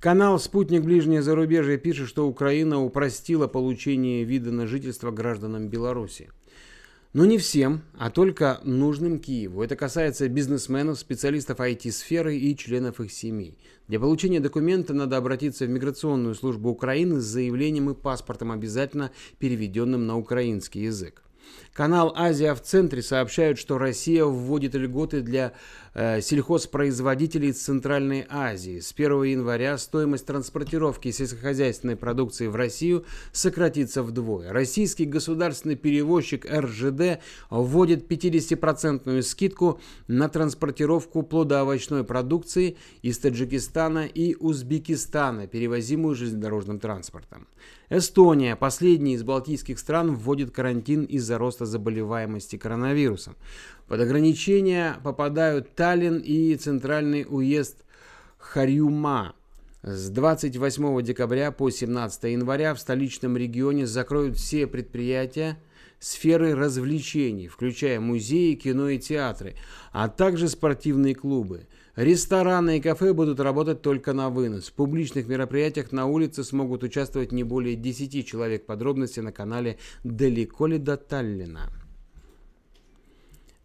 Канал 0.01 0.39
«Спутник 0.39 0.85
Ближнее 0.85 1.23
зарубежье» 1.23 1.77
пишет, 1.77 2.09
что 2.09 2.29
Украина 2.29 2.81
упростила 2.81 3.49
получение 3.49 4.23
вида 4.23 4.53
на 4.53 4.69
жительство 4.69 5.11
гражданам 5.11 5.67
Беларуси. 5.67 6.31
Но 7.15 7.25
не 7.25 7.37
всем, 7.37 7.83
а 7.99 8.09
только 8.09 8.61
нужным 8.63 9.19
Киеву. 9.19 9.61
Это 9.61 9.75
касается 9.75 10.29
бизнесменов, 10.29 11.01
специалистов 11.01 11.59
IT-сферы 11.59 12.37
и 12.37 12.57
членов 12.57 13.01
их 13.01 13.11
семей. 13.11 13.59
Для 13.89 13.99
получения 13.99 14.39
документа 14.39 14.95
надо 14.95 15.17
обратиться 15.17 15.67
в 15.67 15.69
миграционную 15.69 16.37
службу 16.37 16.69
Украины 16.69 17.21
с 17.21 17.25
заявлением 17.25 17.91
и 17.91 17.95
паспортом, 17.95 18.53
обязательно 18.53 19.11
переведенным 19.41 20.07
на 20.07 20.17
украинский 20.17 20.83
язык. 20.83 21.25
Канал 21.73 22.13
«Азия 22.17 22.55
в 22.55 22.61
центре» 22.61 23.03
сообщает, 23.03 23.57
что 23.57 23.79
Россия 23.79 24.25
вводит 24.25 24.75
льготы 24.75 25.21
для 25.21 25.53
э, 25.95 26.21
сельхозпроизводителей 26.21 27.51
из 27.51 27.63
Центральной 27.63 28.27
Азии. 28.29 28.81
С 28.81 28.93
1 28.93 29.23
января 29.23 29.79
стоимость 29.79 30.27
транспортировки 30.27 31.13
сельскохозяйственной 31.13 31.95
продукции 31.95 32.49
в 32.49 32.57
Россию 32.57 33.05
сократится 33.33 34.03
вдвое. 34.03 34.53
Российский 34.53 35.05
государственный 35.05 35.77
перевозчик 35.77 36.47
РЖД 36.51 37.21
вводит 37.49 38.11
50% 38.11 39.23
скидку 39.23 39.81
на 40.09 40.29
транспортировку 40.29 41.23
плодоовощной 41.23 42.03
продукции 42.03 42.77
из 43.03 43.19
Таджикистана 43.19 44.07
и 44.07 44.35
Узбекистана, 44.35 45.47
перевозимую 45.47 46.17
железнодорожным 46.17 46.81
транспортом. 46.81 47.47
Эстония, 47.91 48.55
последняя 48.55 49.15
из 49.15 49.23
балтийских 49.23 49.79
стран, 49.79 50.15
вводит 50.15 50.51
карантин 50.51 51.05
из-за 51.05 51.39
роста 51.39 51.65
заболеваемости 51.65 52.57
коронавирусом. 52.57 53.35
Под 53.87 54.01
ограничения 54.01 54.97
попадают 55.03 55.75
Таллин 55.75 56.19
и 56.19 56.55
центральный 56.57 57.27
уезд 57.27 57.85
Харюма. 58.37 59.35
С 59.83 60.11
28 60.11 61.03
декабря 61.03 61.51
по 61.51 61.71
17 61.71 62.25
января 62.25 62.75
в 62.75 62.81
столичном 62.81 63.39
регионе 63.39 63.87
закроют 63.87 64.37
все 64.37 64.67
предприятия, 64.67 65.59
сферы 65.99 66.55
развлечений, 66.55 67.49
включая 67.49 68.01
музеи, 68.01 68.55
кино 68.55 68.91
и 68.91 68.99
театры, 68.99 69.55
а 69.93 70.09
также 70.09 70.49
спортивные 70.49 71.15
клубы. 71.15 71.67
Рестораны 71.99 72.77
и 72.77 72.81
кафе 72.81 73.13
будут 73.13 73.41
работать 73.41 73.83
только 73.83 74.13
на 74.13 74.31
вынос. 74.31 74.69
В 74.69 74.73
публичных 74.73 75.27
мероприятиях 75.27 75.91
на 75.91 76.07
улице 76.07 76.45
смогут 76.45 76.85
участвовать 76.85 77.33
не 77.33 77.43
более 77.43 77.75
10 77.75 78.25
человек. 78.25 78.67
Подробности 78.67 79.19
на 79.19 79.33
канале 79.33 79.79
«Далеко 80.05 80.69
ли 80.69 80.79
до 80.79 80.97
Таллина?». 80.97 81.73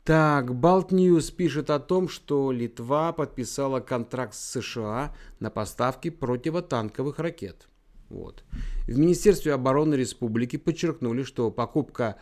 Так, 0.04 0.56
Baltnews 0.56 1.30
пишет 1.30 1.70
о 1.70 1.78
том, 1.78 2.10
что 2.10 2.52
Литва 2.52 3.14
подписала 3.14 3.82
контракт 3.82 4.34
с 4.34 4.60
США 4.60 5.16
на 5.40 5.52
поставки 5.52 6.10
противотанковых 6.10 7.20
ракет. 7.20 7.68
Вот. 8.10 8.44
В 8.88 8.98
Министерстве 8.98 9.54
обороны 9.54 9.94
республики 9.94 10.58
подчеркнули, 10.58 11.22
что 11.22 11.52
покупка 11.52 12.16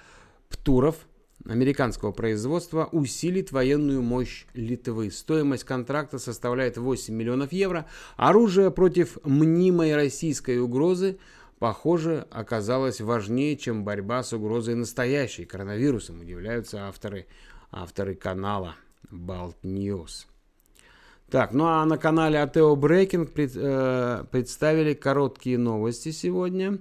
ПТУРов– 0.49 1.07
американского 1.45 2.11
производства 2.11 2.89
усилит 2.91 3.51
военную 3.51 4.01
мощь 4.01 4.45
Литвы. 4.53 5.11
Стоимость 5.11 5.63
контракта 5.63 6.19
составляет 6.19 6.77
8 6.77 7.13
миллионов 7.13 7.51
евро. 7.51 7.85
Оружие 8.17 8.71
против 8.71 9.17
мнимой 9.23 9.95
российской 9.95 10.59
угрозы, 10.59 11.17
похоже, 11.59 12.27
оказалось 12.31 13.01
важнее, 13.01 13.57
чем 13.57 13.83
борьба 13.83 14.23
с 14.23 14.33
угрозой 14.33 14.75
настоящей 14.75 15.45
коронавирусом, 15.45 16.21
удивляются 16.21 16.87
авторы, 16.87 17.27
авторы 17.71 18.15
канала 18.15 18.75
Balt 19.11 19.55
News. 19.63 20.25
Так, 21.29 21.53
ну 21.53 21.65
а 21.65 21.85
на 21.85 21.97
канале 21.97 22.41
Атео 22.41 22.75
Брейкинг 22.75 23.31
пред, 23.31 23.53
э, 23.55 24.25
представили 24.31 24.93
короткие 24.93 25.57
новости 25.57 26.11
сегодня. 26.11 26.79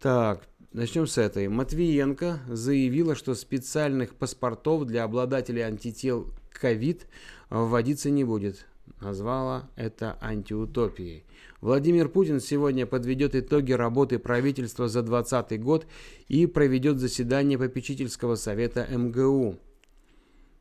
Так, 0.00 0.48
Начнем 0.72 1.06
с 1.06 1.18
этой. 1.18 1.48
Матвиенко 1.48 2.40
заявила, 2.48 3.14
что 3.14 3.34
специальных 3.34 4.14
паспортов 4.14 4.86
для 4.86 5.04
обладателей 5.04 5.62
антител 5.62 6.32
ковид 6.50 7.06
вводиться 7.50 8.08
не 8.08 8.24
будет. 8.24 8.64
Назвала 8.98 9.68
это 9.76 10.16
антиутопией. 10.22 11.24
Владимир 11.60 12.08
Путин 12.08 12.40
сегодня 12.40 12.86
подведет 12.86 13.34
итоги 13.34 13.72
работы 13.72 14.18
правительства 14.18 14.88
за 14.88 15.02
2020 15.02 15.62
год 15.62 15.86
и 16.28 16.46
проведет 16.46 16.98
заседание 16.98 17.58
попечительского 17.58 18.36
совета 18.36 18.86
МГУ. 18.90 19.58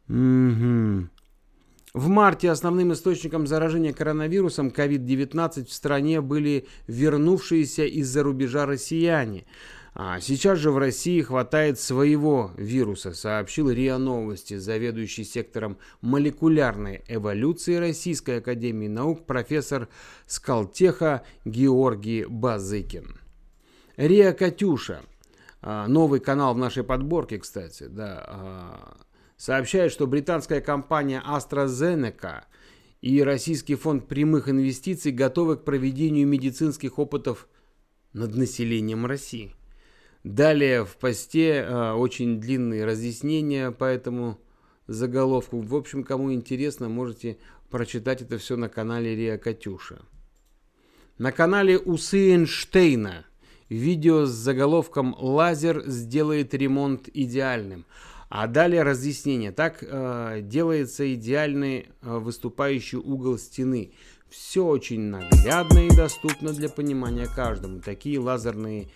Угу. 0.09 1.07
В 1.93 2.07
марте 2.07 2.51
основным 2.51 2.91
источником 2.91 3.47
заражения 3.47 3.93
коронавирусом 3.93 4.67
COVID-19 4.67 5.67
в 5.67 5.73
стране 5.73 6.19
были 6.19 6.67
вернувшиеся 6.87 7.85
из-за 7.85 8.23
рубежа 8.23 8.65
россияне– 8.65 9.45
а 9.93 10.21
сейчас 10.21 10.57
же 10.57 10.71
в 10.71 10.77
России 10.77 11.21
хватает 11.21 11.77
своего 11.77 12.51
вируса, 12.55 13.11
сообщил 13.11 13.69
РИА 13.69 13.97
Новости, 13.97 14.55
заведующий 14.55 15.25
сектором 15.25 15.77
молекулярной 15.99 17.03
эволюции 17.09 17.75
Российской 17.75 18.37
Академии 18.37 18.87
Наук 18.87 19.25
профессор 19.25 19.89
Скалтеха 20.27 21.23
Георгий 21.43 22.25
Базыкин. 22.25 23.17
РИА 23.97 24.31
Катюша, 24.31 25.01
а, 25.61 25.87
новый 25.87 26.21
канал 26.21 26.53
в 26.53 26.57
нашей 26.57 26.85
подборке, 26.85 27.37
кстати, 27.37 27.87
да, 27.89 28.23
а, 28.25 28.97
сообщает, 29.35 29.91
что 29.91 30.07
британская 30.07 30.61
компания 30.61 31.21
AstraZeneca 31.27 32.43
и 33.01 33.21
Российский 33.21 33.75
фонд 33.75 34.07
прямых 34.07 34.47
инвестиций 34.47 35.11
готовы 35.11 35.57
к 35.57 35.65
проведению 35.65 36.27
медицинских 36.27 36.97
опытов 36.97 37.49
над 38.13 38.35
населением 38.35 39.05
России. 39.05 39.53
Далее 40.23 40.85
в 40.85 40.97
посте 40.97 41.65
э, 41.65 41.93
очень 41.93 42.39
длинные 42.39 42.85
разъяснения 42.85 43.71
по 43.71 43.85
этому 43.85 44.39
заголовку. 44.87 45.59
В 45.61 45.75
общем, 45.75 46.03
кому 46.03 46.31
интересно, 46.31 46.89
можете 46.89 47.37
прочитать 47.71 48.21
это 48.21 48.37
все 48.37 48.55
на 48.55 48.69
канале 48.69 49.15
Риа 49.15 49.37
Катюша. 49.37 50.01
На 51.17 51.31
канале 51.31 51.79
Усы 51.79 52.33
Эйнштейна 52.33 53.25
видео 53.69 54.25
с 54.25 54.31
заголовком 54.31 55.15
«Лазер 55.17 55.83
сделает 55.87 56.53
ремонт 56.53 57.09
идеальным». 57.13 57.85
А 58.29 58.47
далее 58.47 58.83
разъяснение. 58.83 59.51
Так 59.51 59.79
э, 59.81 60.39
делается 60.41 61.13
идеальный 61.13 61.87
э, 62.01 62.17
выступающий 62.17 62.97
угол 62.97 63.37
стены. 63.37 63.91
Все 64.29 64.65
очень 64.65 65.01
наглядно 65.01 65.79
и 65.79 65.89
доступно 65.89 66.53
для 66.53 66.69
понимания 66.69 67.27
каждому. 67.27 67.81
Такие 67.81 68.19
лазерные 68.19 68.87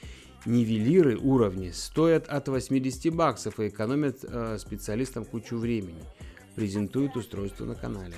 нивелиры 0.46 1.18
уровни 1.18 1.72
стоят 1.72 2.28
от 2.28 2.48
80 2.48 3.12
баксов 3.12 3.60
и 3.60 3.68
экономят 3.68 4.24
э, 4.24 4.58
специалистам 4.60 5.26
кучу 5.26 5.58
времени. 5.58 6.04
Презентует 6.56 7.16
устройство 7.16 7.66
на 7.66 7.76
канале. 7.76 8.16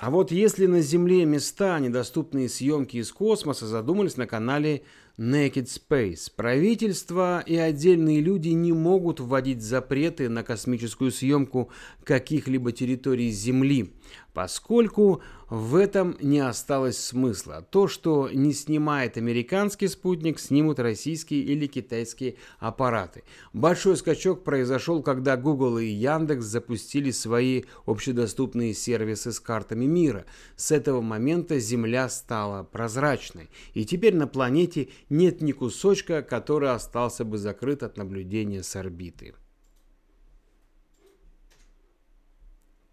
А 0.00 0.10
вот 0.10 0.30
если 0.30 0.66
на 0.66 0.80
Земле 0.80 1.24
места, 1.24 1.80
недоступные 1.80 2.48
съемки 2.48 2.98
из 2.98 3.10
космоса, 3.10 3.66
задумались 3.66 4.16
на 4.16 4.28
канале 4.28 4.84
Naked 5.18 5.66
Space. 5.66 6.30
Правительство 6.34 7.42
и 7.44 7.56
отдельные 7.56 8.20
люди 8.20 8.50
не 8.50 8.72
могут 8.72 9.18
вводить 9.18 9.62
запреты 9.62 10.28
на 10.28 10.44
космическую 10.44 11.10
съемку 11.10 11.70
каких-либо 12.04 12.70
территорий 12.70 13.30
Земли, 13.30 13.92
поскольку 14.32 15.20
в 15.50 15.76
этом 15.76 16.16
не 16.20 16.40
осталось 16.40 16.98
смысла. 16.98 17.66
То, 17.70 17.88
что 17.88 18.28
не 18.32 18.52
снимает 18.52 19.16
американский 19.16 19.88
спутник, 19.88 20.38
снимут 20.38 20.78
российские 20.78 21.40
или 21.40 21.66
китайские 21.66 22.36
аппараты. 22.58 23.24
Большой 23.52 23.96
скачок 23.96 24.44
произошел, 24.44 25.02
когда 25.02 25.36
Google 25.36 25.78
и 25.78 25.86
Яндекс 25.86 26.44
запустили 26.44 27.10
свои 27.10 27.64
общедоступные 27.86 28.74
сервисы 28.74 29.32
с 29.32 29.40
картами 29.40 29.86
мира. 29.86 30.26
С 30.56 30.70
этого 30.70 31.00
момента 31.00 31.58
Земля 31.58 32.08
стала 32.08 32.62
прозрачной, 32.62 33.48
и 33.72 33.84
теперь 33.84 34.14
на 34.14 34.26
планете 34.26 34.88
нет 35.08 35.40
ни 35.40 35.52
кусочка, 35.52 36.22
который 36.22 36.70
остался 36.70 37.24
бы 37.24 37.38
закрыт 37.38 37.82
от 37.82 37.96
наблюдения 37.96 38.62
с 38.62 38.76
орбиты. 38.76 39.34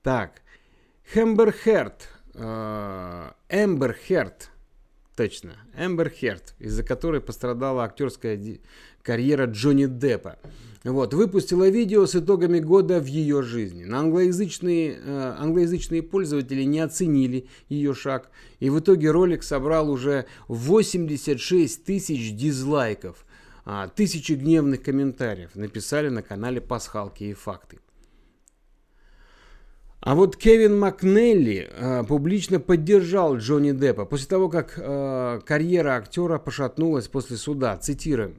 Так, 0.01 0.41
Хэмбер 1.13 1.51
Херт, 1.51 2.10
э, 2.36 3.31
Эмбер 3.50 3.93
Херт, 3.93 4.51
точно, 5.15 5.55
Эмбер 5.75 6.10
Херт, 6.10 6.55
из-за 6.60 6.84
которой 6.84 7.22
пострадала 7.22 7.84
актерская 7.84 8.36
карьера 9.06 9.46
Джонни 9.46 9.86
Деппа. 9.86 10.38
Вот, 10.84 11.14
выпустила 11.14 11.68
видео 11.68 12.06
с 12.06 12.16
итогами 12.16 12.60
года 12.60 13.00
в 13.00 13.06
ее 13.06 13.42
жизни. 13.42 13.86
На 13.86 14.00
англоязычные, 14.00 15.00
э, 15.04 15.36
англоязычные 15.40 16.04
пользователи 16.04 16.62
не 16.64 16.80
оценили 16.80 17.48
ее 17.70 17.96
шаг, 17.96 18.30
и 18.60 18.70
в 18.70 18.80
итоге 18.80 19.10
ролик 19.10 19.42
собрал 19.42 19.90
уже 19.90 20.26
86 20.48 21.84
тысяч 21.86 22.36
дизлайков, 22.36 23.26
а, 23.64 23.88
тысячи 23.88 24.34
гневных 24.34 24.84
комментариев 24.84 25.56
написали 25.56 26.10
на 26.10 26.22
канале 26.22 26.62
«Пасхалки 26.62 27.24
и 27.24 27.34
факты». 27.34 27.80
А 30.02 30.14
вот 30.14 30.38
Кевин 30.38 30.78
Макнелли 30.78 31.68
э, 31.72 32.04
публично 32.04 32.60
поддержал 32.60 33.38
Джонни 33.38 33.72
Деппа 33.72 34.06
после 34.06 34.28
того, 34.28 34.50
как 34.50 34.76
э, 34.78 35.40
карьера 35.44 35.96
актера 35.96 36.38
пошатнулась 36.38 37.08
после 37.08 37.38
суда. 37.38 37.76
Цитируем. 37.78 38.36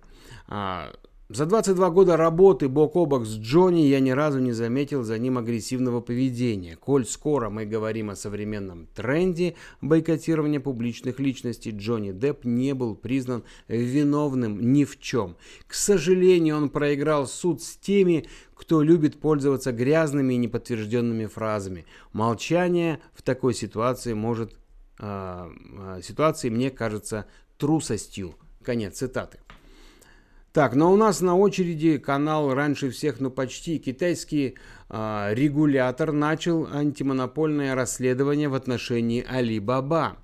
А, 0.48 0.92
за 1.28 1.44
22 1.44 1.90
года 1.90 2.16
работы 2.16 2.68
бок 2.68 2.94
о 2.94 3.04
бок 3.04 3.26
с 3.26 3.37
Джонни 3.37 3.80
я 3.80 3.98
ни 3.98 4.11
разу 4.11 4.38
не 4.38 4.52
заметил 4.52 5.02
за 5.02 5.18
ним 5.18 5.38
агрессивного 5.38 6.00
поведения. 6.00 6.76
Коль 6.76 7.04
скоро 7.04 7.50
мы 7.50 7.66
говорим 7.66 8.11
о 8.11 8.16
современном 8.16 8.87
тренде 8.94 9.56
бойкотирования 9.80 10.61
публичных 10.61 11.18
личностей, 11.18 11.72
Джонни 11.72 12.12
Депп 12.12 12.44
не 12.44 12.74
был 12.74 12.94
признан 12.94 13.42
виновным 13.66 14.72
ни 14.72 14.85
в 14.85 15.00
чем. 15.00 15.37
К 15.66 15.74
сожалению, 15.74 16.59
он 16.59 16.70
проиграл 16.70 17.26
суд 17.26 17.61
с 17.61 17.76
теми, 17.76 18.28
кто 18.54 18.80
любит 18.80 19.18
пользоваться 19.18 19.72
грязными 19.72 20.35
и 20.35 20.38
неподтвержденными 20.38 21.26
фразами. 21.26 21.87
Молчание 22.12 23.00
в 23.14 23.22
такой 23.22 23.52
ситуации 23.52 24.12
может... 24.12 24.54
Э, 25.00 25.50
ситуации 26.04 26.50
мне 26.50 26.70
кажется 26.70 27.26
трусостью. 27.59 28.37
Конец 28.62 28.98
цитаты. 28.98 29.40
Так, 30.56 30.74
но 30.74 30.90
у 30.90 30.96
нас 30.96 31.20
на 31.20 31.36
очереди 31.36 31.98
канал 31.98 32.54
раньше 32.54 32.88
всех, 32.88 33.20
ну 33.20 33.30
почти, 33.30 33.78
китайский 33.78 34.56
э, 34.88 35.34
регулятор 35.34 36.12
начал 36.12 36.66
антимонопольное 36.72 37.74
расследование 37.74 38.48
в 38.48 38.54
отношении 38.54 39.22
Алибаба. 39.22 40.16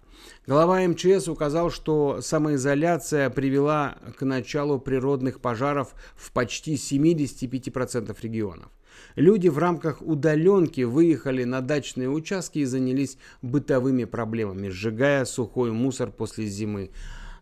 Глава 0.47 0.81
МЧС 0.89 1.29
указал, 1.29 1.71
что 1.71 2.23
самоизоляция 2.23 3.29
привела 3.29 3.99
к 4.17 4.25
началу 4.25 4.79
природных 4.79 5.39
пожаров 5.39 5.95
в 6.17 6.33
почти 6.33 6.77
75% 6.77 8.17
регионов. 8.23 8.71
Люди 9.17 9.49
в 9.49 9.59
рамках 9.59 10.01
удаленки 10.01 10.81
выехали 10.81 11.45
на 11.45 11.61
дачные 11.61 12.09
участки 12.09 12.61
и 12.61 12.65
занялись 12.65 13.19
бытовыми 13.43 14.05
проблемами, 14.05 14.71
сжигая 14.71 15.27
сухой 15.27 15.73
мусор 15.73 16.11
после 16.11 16.47
зимы, 16.47 16.91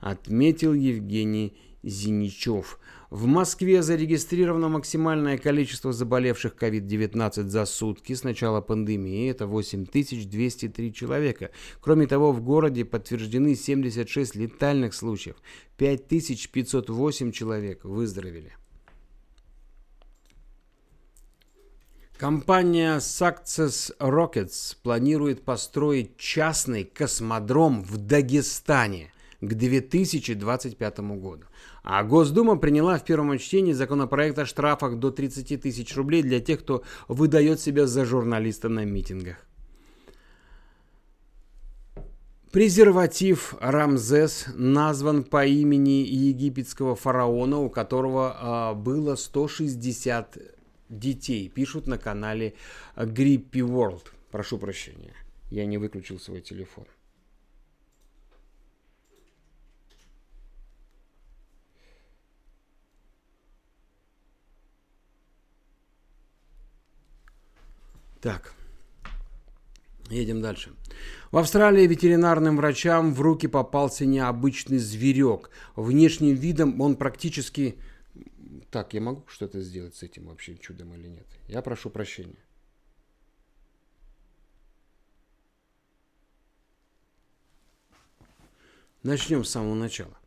отметил 0.00 0.74
Евгений 0.74 1.56
Зиничев. 1.82 2.78
В 3.10 3.26
Москве 3.26 3.82
зарегистрировано 3.82 4.68
максимальное 4.68 5.38
количество 5.38 5.92
заболевших 5.92 6.54
COVID-19 6.54 7.48
за 7.48 7.64
сутки 7.66 8.14
с 8.14 8.22
начала 8.22 8.60
пандемии. 8.60 9.30
Это 9.30 9.46
8203 9.46 10.94
человека. 10.94 11.50
Кроме 11.80 12.06
того, 12.06 12.32
в 12.32 12.42
городе 12.42 12.84
подтверждены 12.84 13.56
76 13.56 14.36
летальных 14.36 14.94
случаев. 14.94 15.36
5508 15.76 17.32
человек 17.32 17.84
выздоровели. 17.84 18.52
Компания 22.20 22.98
Success 22.98 23.96
Rockets 23.98 24.76
планирует 24.82 25.42
построить 25.42 26.18
частный 26.18 26.84
космодром 26.84 27.82
в 27.82 27.96
Дагестане 27.96 29.10
к 29.40 29.54
2025 29.54 31.00
году. 31.00 31.44
А 31.82 32.02
Госдума 32.04 32.56
приняла 32.56 32.98
в 32.98 33.04
первом 33.04 33.38
чтении 33.38 33.72
законопроект 33.72 34.38
о 34.38 34.46
штрафах 34.46 34.96
до 34.96 35.10
30 35.10 35.62
тысяч 35.62 35.96
рублей 35.96 36.22
для 36.22 36.40
тех, 36.40 36.60
кто 36.60 36.82
выдает 37.08 37.60
себя 37.60 37.86
за 37.86 38.04
журналиста 38.04 38.68
на 38.68 38.84
митингах. 38.84 39.36
Презерватив 42.52 43.54
Рамзес 43.60 44.46
назван 44.56 45.22
по 45.22 45.46
имени 45.46 46.04
египетского 46.04 46.96
фараона, 46.96 47.58
у 47.60 47.70
которого 47.70 48.72
э, 48.72 48.74
было 48.74 49.14
160 49.14 50.36
детей. 50.88 51.48
Пишут 51.48 51.86
на 51.86 51.96
канале 51.96 52.54
Grippy 52.96 53.60
World. 53.60 54.02
Прошу 54.32 54.58
прощения, 54.58 55.14
я 55.50 55.64
не 55.64 55.78
выключил 55.78 56.18
свой 56.18 56.40
телефон. 56.40 56.86
Так, 68.20 68.52
едем 70.10 70.42
дальше. 70.42 70.74
В 71.30 71.38
Австралии 71.38 71.86
ветеринарным 71.86 72.56
врачам 72.56 73.14
в 73.14 73.20
руки 73.20 73.46
попался 73.46 74.04
необычный 74.04 74.78
зверек. 74.78 75.50
Внешним 75.74 76.34
видом 76.34 76.80
он 76.80 76.96
практически... 76.96 77.78
Так, 78.70 78.92
я 78.94 79.00
могу 79.00 79.24
что-то 79.26 79.60
сделать 79.62 79.96
с 79.96 80.02
этим 80.02 80.26
вообще 80.26 80.56
чудом 80.56 80.94
или 80.94 81.08
нет? 81.08 81.26
Я 81.48 81.62
прошу 81.62 81.88
прощения. 81.88 82.36
Начнем 89.02 89.44
с 89.44 89.50
самого 89.50 89.74
начала. 89.74 90.18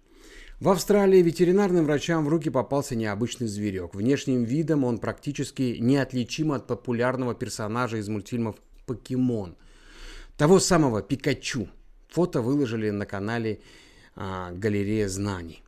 В 0.64 0.70
Австралии 0.70 1.22
ветеринарным 1.22 1.84
врачам 1.84 2.24
в 2.24 2.30
руки 2.30 2.50
попался 2.50 2.96
необычный 2.96 3.48
зверек. 3.48 3.96
Внешним 3.96 4.46
видом 4.46 4.86
он 4.86 4.98
практически 4.98 5.76
неотличим 5.82 6.54
от 6.54 6.68
популярного 6.68 7.36
персонажа 7.36 7.98
из 7.98 8.08
мультфильмов 8.08 8.56
«Покемон». 8.86 9.58
Того 10.38 10.60
самого 10.60 11.02
Пикачу. 11.02 11.68
Фото 12.08 12.42
выложили 12.42 12.92
на 12.92 13.06
канале 13.06 13.60
а, 14.16 14.54
«Галерея 14.54 15.10
знаний». 15.10 15.63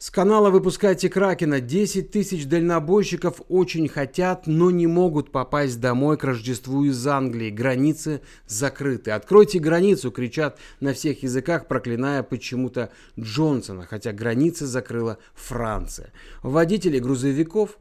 С 0.00 0.12
канала 0.12 0.50
«Выпускайте 0.50 1.08
Кракена» 1.08 1.60
10 1.60 2.12
тысяч 2.12 2.46
дальнобойщиков 2.46 3.42
очень 3.48 3.88
хотят, 3.88 4.46
но 4.46 4.70
не 4.70 4.86
могут 4.86 5.32
попасть 5.32 5.80
домой 5.80 6.16
к 6.16 6.22
Рождеству 6.22 6.84
из 6.84 7.04
Англии. 7.04 7.50
Границы 7.50 8.20
закрыты. 8.46 9.10
«Откройте 9.10 9.58
границу!» 9.58 10.12
кричат 10.12 10.60
на 10.78 10.94
всех 10.94 11.24
языках, 11.24 11.66
проклиная 11.66 12.22
почему-то 12.22 12.92
Джонсона, 13.18 13.86
хотя 13.86 14.12
границы 14.12 14.66
закрыла 14.66 15.18
Франция. 15.34 16.12
Водители 16.44 17.00
грузовиков 17.00 17.76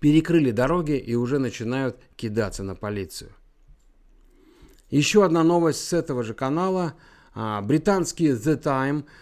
перекрыли 0.00 0.50
дороги 0.50 0.98
и 0.98 1.14
уже 1.14 1.38
начинают 1.38 1.96
кидаться 2.14 2.62
на 2.62 2.74
полицию. 2.74 3.30
Еще 4.90 5.24
одна 5.24 5.44
новость 5.44 5.82
с 5.88 5.94
этого 5.94 6.22
же 6.22 6.34
канала. 6.34 6.92
А, 7.34 7.62
британский 7.62 8.32
The 8.32 8.62
Time– 8.62 9.04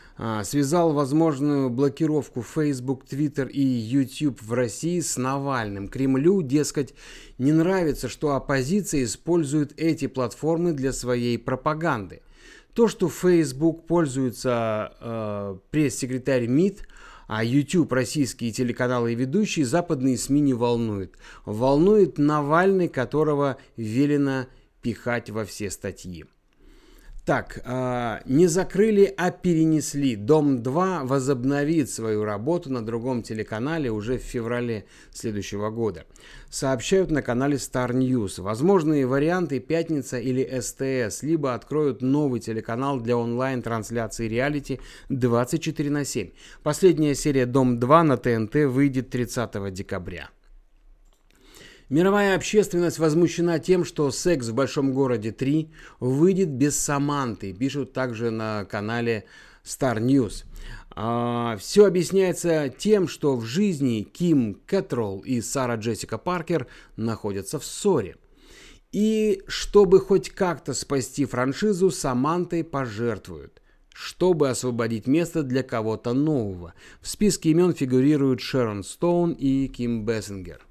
связал 0.44 0.92
возможную 0.92 1.70
блокировку 1.70 2.42
Facebook, 2.42 3.05
Twitter 3.05 3.48
и 3.48 3.61
YouTube 3.61 4.40
в 4.42 4.53
России 4.53 5.01
с 5.01 5.16
Навальным. 5.16 5.88
Кремлю, 5.88 6.42
дескать, 6.42 6.94
не 7.38 7.53
нравится, 7.53 8.09
что 8.09 8.35
оппозиция 8.35 9.05
использует 9.05 9.72
эти 9.79 10.07
платформы 10.07 10.72
для 10.72 10.92
своей 10.92 11.38
пропаганды. 11.38 12.22
То, 12.75 12.88
что 12.88 13.09
Facebook 13.09 13.87
пользуется 13.87 14.92
э, 15.01 15.57
пресс-секретарь 15.70 16.46
МИД, 16.46 16.87
а 17.27 17.44
YouTube, 17.44 17.92
российские 17.92 18.53
телеканалы 18.53 19.12
и 19.12 19.16
ведущие, 19.16 19.64
западные 19.64 20.18
СМИ 20.18 20.40
не 20.40 20.55
волнует. 20.55 21.14
Волнует 21.44 22.18
Навальный, 22.18 22.88
которого 22.88 23.59
велено 23.77 24.46
пихать 24.83 25.31
во 25.31 25.44
все 25.44 25.70
статьи. 25.70 26.27
Так, 27.24 27.61
э, 27.64 28.18
не 28.26 28.48
закрыли, 28.48 29.14
а 29.16 29.30
перенесли. 29.30 30.16
Дом-2 30.16 31.06
возобновит 31.06 31.88
свою 31.88 32.24
работу 32.24 32.68
на 32.72 32.85
другом 32.85 33.22
телеканале 33.22 33.92
уже 33.92 34.18
в 34.18 34.22
феврале 34.22 34.87
следующего 35.12 35.70
года. 35.70 36.04
Сообщают 36.50 37.12
на 37.12 37.22
канале 37.22 37.58
Star 37.58 37.92
News. 37.92 38.42
Возможные 38.42 39.06
варианты 39.06 39.61
«Пятница» 39.61 40.18
или 40.18 40.42
СТС, 40.61 41.22
либо 41.22 41.54
откроют 41.54 42.02
новый 42.02 42.40
телеканал 42.40 42.98
для 42.98 43.16
онлайн-трансляции 43.16 44.26
реалити 44.26 44.80
24 45.08 45.90
на 45.90 46.04
7. 46.04 46.30
Последняя 46.64 47.14
серия 47.14 47.46
«Дом-2» 47.46 48.02
на 48.02 48.16
ТНТ 48.16 48.54
выйдет 48.66 49.11
30 49.11 49.72
декабря. 49.72 50.30
Мировая 51.92 52.37
общественность 52.37 52.98
возмущена 52.98 53.59
тем, 53.59 53.85
что 53.85 54.11
«Секс 54.11 54.48
в 54.48 54.55
большом 54.55 54.94
городе 54.94 55.28
3» 55.28 55.68
выйдет 56.00 56.48
без 56.48 56.78
Саманты, 56.78 57.52
пишут 57.52 57.92
также 57.92 58.31
на 58.31 58.64
канале 58.64 59.24
Star 59.62 59.98
News. 59.98 60.44
А, 60.96 61.59
все 61.59 61.85
объясняется 61.85 62.70
тем, 62.70 63.09
что 63.09 63.37
в 63.37 63.44
жизни 63.44 64.09
Ким 64.11 64.59
Кэтролл 64.64 65.18
и 65.18 65.42
Сара 65.42 65.74
Джессика 65.74 66.16
Паркер 66.16 66.66
находятся 66.96 67.59
в 67.59 67.64
ссоре. 67.66 68.16
И 68.90 69.42
чтобы 69.46 70.00
хоть 70.00 70.31
как-то 70.31 70.72
спасти 70.72 71.26
франшизу, 71.26 71.90
Самантой 71.90 72.64
пожертвуют 72.64 73.59
чтобы 73.94 74.48
освободить 74.48 75.07
место 75.07 75.42
для 75.42 75.62
кого-то 75.62 76.14
нового. 76.14 76.72
В 77.02 77.09
списке 77.09 77.50
имен 77.50 77.74
фигурируют 77.74 78.40
Шерон 78.40 78.83
Стоун 78.83 79.33
и 79.33 79.68
Ким 79.68 80.07
Бессингер. 80.07 80.66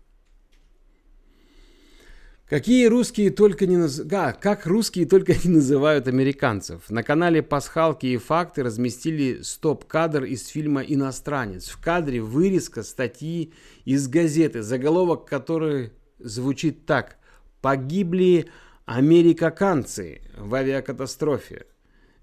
Какие 2.52 2.88
русские 2.88 3.30
только 3.30 3.66
не 3.66 3.78
наз... 3.78 4.02
а, 4.12 4.34
как 4.34 4.66
русские 4.66 5.06
только 5.06 5.34
не 5.46 5.56
называют 5.56 6.10
американцев. 6.10 6.90
На 6.90 7.02
канале 7.02 7.42
«Пасхалки 7.42 8.08
и 8.08 8.18
факты» 8.18 8.62
разместили 8.62 9.42
стоп-кадр 9.42 10.26
из 10.26 10.46
фильма 10.48 10.82
«Иностранец». 10.82 11.70
В 11.70 11.82
кадре 11.82 12.20
вырезка 12.20 12.84
статьи 12.84 13.54
из 13.86 14.10
газеты, 14.10 14.64
заголовок 14.64 15.24
которой 15.30 15.94
звучит 16.20 16.86
так 16.86 17.20
«Погибли 17.62 18.48
американцы 18.86 20.20
в 20.38 20.54
авиакатастрофе». 20.54 21.68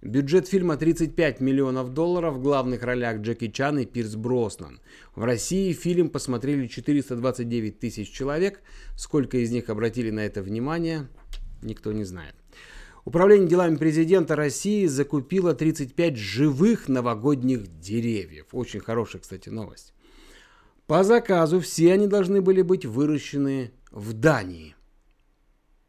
Бюджет 0.00 0.46
фильма 0.46 0.76
35 0.76 1.40
миллионов 1.40 1.92
долларов, 1.92 2.34
в 2.34 2.42
главных 2.42 2.84
ролях 2.84 3.18
Джеки 3.18 3.48
Чан 3.48 3.80
и 3.80 3.84
Пирс 3.84 4.14
Броснан. 4.14 4.80
В 5.16 5.24
России 5.24 5.72
фильм 5.72 6.08
посмотрели 6.08 6.68
429 6.68 7.80
тысяч 7.80 8.08
человек. 8.10 8.60
Сколько 8.96 9.38
из 9.38 9.50
них 9.50 9.68
обратили 9.68 10.10
на 10.10 10.20
это 10.20 10.40
внимание, 10.40 11.08
никто 11.62 11.92
не 11.92 12.04
знает. 12.04 12.36
Управление 13.04 13.48
делами 13.48 13.74
президента 13.74 14.36
России 14.36 14.86
закупило 14.86 15.52
35 15.52 16.16
живых 16.16 16.88
новогодних 16.88 17.66
деревьев. 17.80 18.46
Очень 18.52 18.80
хорошая, 18.80 19.20
кстати, 19.20 19.48
новость. 19.48 19.94
По 20.86 21.02
заказу 21.02 21.58
все 21.58 21.92
они 21.92 22.06
должны 22.06 22.40
были 22.40 22.62
быть 22.62 22.86
выращены 22.86 23.72
в 23.90 24.12
Дании. 24.12 24.76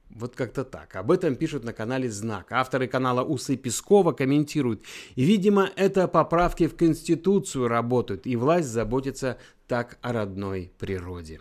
Вот 0.10 0.36
как-то 0.36 0.64
так. 0.64 0.96
Об 0.96 1.12
этом 1.12 1.36
пишут 1.36 1.64
на 1.64 1.72
канале 1.72 2.10
«Знак». 2.10 2.52
Авторы 2.52 2.88
канала 2.88 3.24
Усы 3.24 3.58
Пескова 3.58 4.12
комментируют. 4.12 4.84
И, 5.16 5.24
видимо, 5.24 5.70
это 5.76 6.08
поправки 6.08 6.68
в 6.68 6.76
Конституцию 6.76 7.68
работают, 7.68 8.26
и 8.26 8.36
власть 8.36 8.70
заботится 8.70 9.38
так 9.68 10.00
о 10.02 10.12
родной 10.12 10.72
природе. 10.80 11.40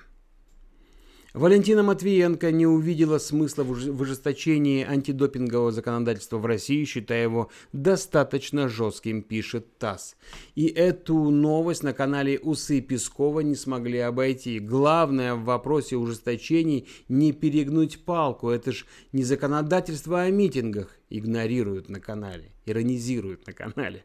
Валентина 1.38 1.84
Матвиенко 1.84 2.50
не 2.50 2.66
увидела 2.66 3.18
смысла 3.18 3.62
в 3.62 4.00
ужесточении 4.00 4.84
антидопингового 4.84 5.70
законодательства 5.70 6.38
в 6.38 6.46
России, 6.46 6.84
считая 6.84 7.22
его 7.22 7.48
достаточно 7.72 8.68
жестким, 8.68 9.22
пишет 9.22 9.78
ТАСС. 9.78 10.16
И 10.56 10.66
эту 10.66 11.30
новость 11.30 11.84
на 11.84 11.92
канале 11.92 12.40
Усы 12.40 12.80
Пескова 12.80 13.38
не 13.38 13.54
смогли 13.54 14.00
обойти. 14.00 14.58
Главное 14.58 15.36
в 15.36 15.44
вопросе 15.44 15.94
ужесточений 15.94 16.88
не 17.08 17.30
перегнуть 17.30 18.04
палку. 18.04 18.50
Это 18.50 18.72
ж 18.72 18.84
не 19.12 19.22
законодательство 19.22 20.22
о 20.22 20.30
митингах 20.30 20.88
игнорируют 21.08 21.88
на 21.88 22.00
канале, 22.00 22.50
иронизируют 22.66 23.46
на 23.46 23.52
канале. 23.52 24.04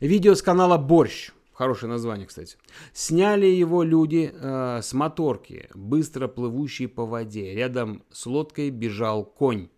Видео 0.00 0.34
с 0.34 0.42
канала 0.42 0.78
«Борщ» 0.78 1.30
Хорошее 1.56 1.90
название, 1.90 2.26
кстати. 2.26 2.58
Сняли 2.92 3.46
его 3.46 3.82
люди 3.82 4.30
э, 4.30 4.80
с 4.82 4.92
моторки, 4.92 5.70
быстро 5.74 6.28
плывущей 6.28 6.86
по 6.86 7.06
воде. 7.06 7.54
Рядом 7.54 8.02
с 8.12 8.26
лодкой 8.26 8.68
бежал 8.68 9.24
конь. 9.24 9.70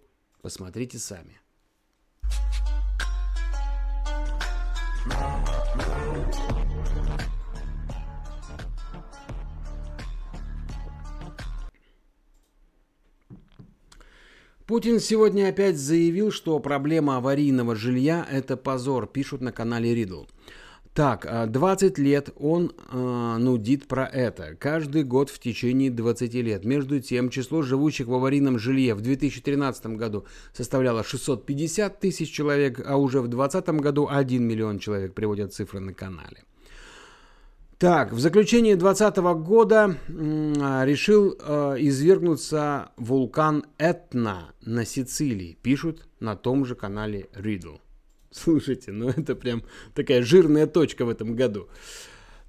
Посмотрите 0.43 0.99
сами. 0.99 1.41
Путин 14.67 14.99
сегодня 14.99 15.49
опять 15.49 15.79
заявил, 15.79 16.33
что 16.33 16.59
проблема 16.59 17.19
аварийного 17.19 17.77
жилья– 17.77 18.27
это 18.31 18.57
позор, 18.57 19.07
пишут 19.07 19.43
на 19.43 19.53
канале 19.53 19.95
Ридл. 19.95 20.25
Так, 20.99 21.29
20 21.53 21.97
а, 21.97 22.03
лет 22.03 22.31
он 22.35 22.73
э, 22.91 23.37
нудит 23.39 23.87
про 23.87 24.05
это. 24.05 24.57
Каждый 24.59 25.05
год 25.05 25.31
в 25.31 25.39
течение 25.39 25.93
20 25.93 26.35
лет. 26.35 26.65
Между 26.65 26.99
тем, 26.99 27.31
число 27.31 27.63
живущих 27.63 28.09
в 28.09 28.15
аварийном 28.15 28.59
жилье 28.59 28.97
в 28.97 29.01
2013 29.01 29.87
году 29.97 30.27
составляло 30.53 31.05
650 31.05 32.01
тысяч 32.01 32.33
человек, 32.33 32.85
а 32.85 32.97
уже 32.97 33.21
в 33.21 33.29
2020 33.29 33.81
году 33.81 34.09
1 34.11 34.43
миллион 34.43 34.81
человек, 34.81 35.15
приводят 35.15 35.55
цифры 35.55 35.79
на 35.79 35.95
канале. 35.95 36.43
Так, 37.79 38.13
в 38.13 38.19
заключении 38.19 38.75
2020 38.75 39.19
года 39.47 39.95
э, 40.09 40.85
решил 40.85 41.39
э, 41.39 41.77
извергнуться 41.79 42.91
вулкан 42.97 43.67
Этна 43.79 44.53
на 44.63 44.85
Сицилии, 44.85 45.57
пишут 45.63 46.09
на 46.19 46.35
том 46.35 46.65
же 46.65 46.75
канале 46.75 47.29
Riddle. 47.37 47.79
Слушайте, 48.45 48.93
ну 48.93 49.09
это 49.09 49.35
прям 49.35 49.63
такая 49.95 50.23
жирная 50.23 50.67
точка 50.67 51.05
в 51.05 51.09
этом 51.09 51.35
году. 51.35 51.69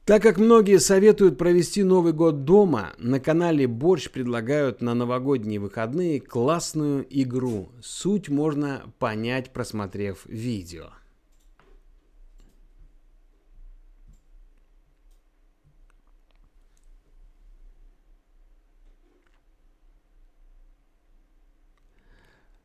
Так 0.06 0.23
как 0.23 0.38
многие 0.39 0.80
советуют 0.80 1.38
провести 1.38 1.84
Новый 1.84 2.13
год 2.13 2.43
дома, 2.43 2.93
на 2.97 3.19
канале 3.19 3.67
Борщ 3.67 4.10
предлагают 4.10 4.82
на 4.82 4.95
новогодние 4.95 5.60
выходные 5.60 6.19
классную 6.19 7.06
игру. 7.10 7.69
Суть 7.82 8.28
можно 8.28 8.91
понять, 8.97 9.54
просмотрев 9.54 10.25
видео. 10.25 10.88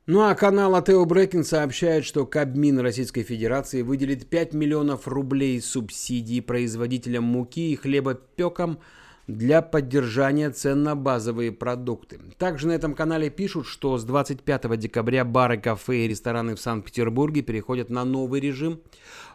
Ну 0.07 0.21
а 0.21 0.35
канал 0.35 0.75
Атео 0.75 1.03
Брекин 1.07 1.45
сообщает, 1.45 2.05
что 2.05 2.27
Кабмин 2.27 2.79
Российской 2.79 3.23
Федерации 3.23 3.81
выделит 3.81 4.29
5 4.29 4.53
миллионов 4.53 5.09
рублей 5.09 5.63
субсидий 5.63 6.43
производителям 6.43 7.25
муки 7.25 7.73
и 7.73 7.77
хлебопекам 7.77 8.81
для 9.27 9.63
поддержания 9.63 10.51
цен 10.51 10.83
на 10.83 10.95
базовые 10.95 11.51
продукты. 11.53 12.21
Также 12.39 12.67
на 12.67 12.73
этом 12.73 12.95
канале 12.95 13.31
пишут, 13.31 13.67
что 13.67 13.97
с 13.97 14.05
25 14.05 14.79
декабря 14.79 15.25
бары, 15.25 15.59
кафе 15.59 16.05
и 16.05 16.09
рестораны 16.09 16.55
в 16.55 16.61
Санкт-Петербурге 16.61 17.43
переходят 17.43 17.91
на 17.91 18.05
новый 18.05 18.41
режим 18.41 18.81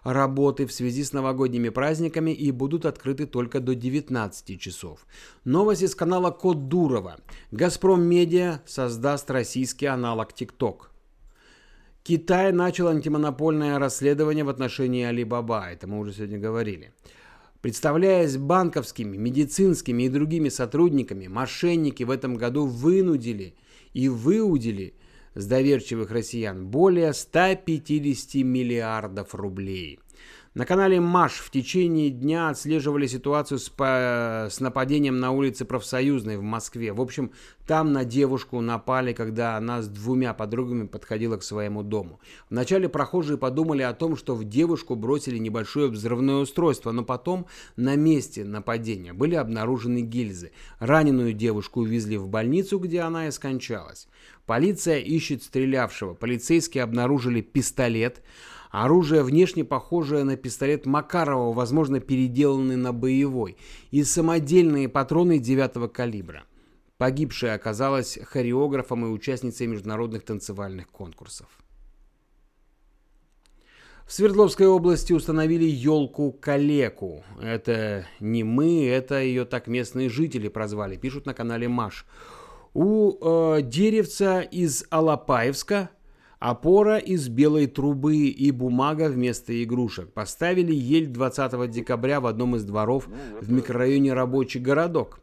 работы 0.04 0.66
в 0.66 0.72
связи 0.72 1.04
с 1.04 1.14
новогодними 1.14 1.70
праздниками 1.70 2.32
и 2.32 2.52
будут 2.52 2.86
открыты 2.86 3.26
только 3.26 3.60
до 3.60 3.76
19 3.76 4.60
часов. 4.60 5.06
Новость 5.44 5.82
из 5.82 5.96
канала 5.96 6.32
Код 6.32 6.68
Дурова. 6.68 7.18
«Газпром 7.52 8.04
Медиа» 8.04 8.62
создаст 8.66 9.30
российский 9.32 9.88
аналог 9.88 10.34
ТикТок. 10.34 10.92
Китай 12.04 12.52
начал 12.52 12.88
антимонопольное 12.88 13.78
расследование 13.78 14.44
в 14.44 14.50
отношении 14.50 15.04
Алибаба. 15.04 15.70
Это 15.70 15.86
мы 15.86 16.00
уже 16.00 16.14
сегодня 16.14 16.40
говорили. 16.40 16.94
Представляясь 17.62 18.38
банковскими, 18.38 19.18
медицинскими 19.18 20.04
и 20.04 20.10
другими 20.10 20.48
сотрудниками, 20.48 21.28
мошенники 21.28 22.04
в 22.04 22.12
этом 22.12 22.36
году 22.36 22.66
вынудили 22.66 23.54
и 23.94 24.08
выудили 24.08 24.94
с 25.36 25.46
доверчивых 25.46 26.10
россиян 26.10 26.68
более 26.68 27.14
150 27.14 28.36
миллиардов 28.46 29.36
рублей. 29.36 30.00
На 30.56 30.66
канале 30.66 31.00
МАШ 31.00 31.34
в 31.34 31.52
течение 31.52 32.10
дня 32.10 32.50
отслеживали 32.50 33.06
ситуацию 33.06 33.60
с, 33.60 33.70
по... 33.70 34.48
с 34.50 34.60
нападением 34.60 35.20
на 35.20 35.30
улице 35.30 35.64
Профсоюзной 35.64 36.38
в 36.38 36.42
Москве. 36.42 36.92
В 36.92 37.02
общем, 37.02 37.32
там 37.68 37.94
на 37.94 38.04
девушку 38.04 38.60
напали, 38.60 39.14
когда 39.14 39.58
она 39.58 39.84
с 39.84 39.88
двумя 39.88 40.34
подругами 40.34 40.88
подходила 40.88 41.38
к 41.38 41.44
своему 41.44 41.84
дому. 41.84 42.20
Вначале 42.50 42.90
прохожие 42.90 43.38
подумали 43.38 43.84
о 43.84 43.94
том, 43.94 44.18
что 44.18 44.34
в 44.34 44.44
девушку 44.44 44.96
бросили 44.96 45.38
небольшое 45.38 45.88
взрывное 45.88 46.38
устройство, 46.38 46.92
но 46.92 47.04
потом 47.04 47.46
на 47.76 47.96
месте 47.96 48.44
нападения 48.44 49.14
были 49.14 49.36
обнаружены 49.36 50.02
гильзы. 50.02 50.52
Раненую 50.80 51.34
девушку 51.34 51.82
увезли 51.82 52.18
в 52.18 52.28
больницу, 52.28 52.80
где 52.80 53.02
она 53.02 53.28
и 53.28 53.32
скончалась. 53.32 54.08
Полиция 54.48 54.98
ищет 54.98 55.44
стрелявшего. 55.44 56.16
Полицейские 56.16 56.84
обнаружили 56.84 57.42
пистолет. 57.42 58.24
Оружие 58.70 59.24
внешне 59.24 59.64
похожее 59.64 60.24
на 60.24 60.36
пистолет 60.36 60.86
Макарова, 60.86 61.54
возможно, 61.54 62.00
переделанный 62.00 62.76
на 62.76 62.94
боевой, 62.94 63.58
и 63.90 64.04
самодельные 64.04 64.88
патроны 64.88 65.40
9 65.40 65.92
калибра. 65.92 66.44
Погибшая 66.98 67.56
оказалась 67.56 68.20
хореографом 68.24 69.06
и 69.06 69.10
участницей 69.10 69.66
международных 69.66 70.24
танцевальных 70.24 70.90
конкурсов. 70.90 71.48
В 74.06 74.14
Свердловской 74.14 74.68
области 74.68 75.14
установили 75.14 75.66
елку-калеку. 75.66 77.24
Это 77.42 78.08
не 78.20 78.44
мы, 78.44 78.88
это 78.88 79.22
ее 79.22 79.46
так 79.46 79.68
местные 79.68 80.10
жители 80.10 80.48
прозвали, 80.48 80.98
пишут 80.98 81.26
на 81.26 81.34
канале 81.34 81.68
Маш. 81.68 82.06
У 82.74 83.14
э, 83.22 83.62
деревца 83.62 84.42
из 84.42 84.86
Алапаевска 84.90 85.90
Опора 86.40 86.98
из 86.98 87.28
белой 87.28 87.68
трубы 87.68 88.28
и 88.28 88.52
бумага 88.52 89.10
вместо 89.10 89.62
игрушек. 89.62 90.14
Поставили 90.14 90.74
ель 90.74 91.08
20 91.08 91.70
декабря 91.70 92.22
в 92.22 92.28
одном 92.28 92.56
из 92.56 92.64
дворов 92.64 93.10
в 93.42 93.52
микрорайоне 93.52 94.14
Рабочий 94.14 94.60
городок. 94.60 95.20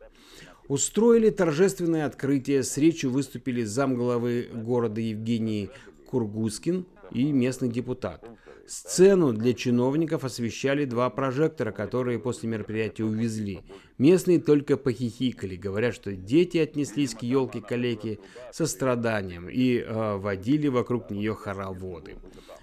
Устроили 0.68 1.30
торжественное 1.30 2.04
открытие. 2.04 2.62
С 2.62 2.76
речью 2.76 3.10
выступили 3.10 3.64
замглавы 3.64 4.48
города 4.52 5.00
Евгений 5.00 5.70
Кургускин 6.06 6.84
и 7.10 7.32
местный 7.32 7.68
депутат. 7.68 8.24
Сцену 8.66 9.32
для 9.32 9.54
чиновников 9.54 10.24
освещали 10.24 10.84
два 10.86 11.08
прожектора, 11.08 11.70
которые 11.70 12.18
после 12.18 12.48
мероприятия 12.48 13.04
увезли. 13.04 13.60
Местные 13.96 14.40
только 14.40 14.76
похихикали, 14.76 15.54
говорят, 15.54 15.94
что 15.94 16.12
дети 16.12 16.58
отнеслись 16.58 17.14
к 17.14 17.22
елке-калеке 17.22 18.18
со 18.52 18.66
страданием 18.66 19.48
и 19.48 19.78
э, 19.78 20.16
водили 20.16 20.66
вокруг 20.66 21.10
нее 21.10 21.34
хороводы. 21.34 22.16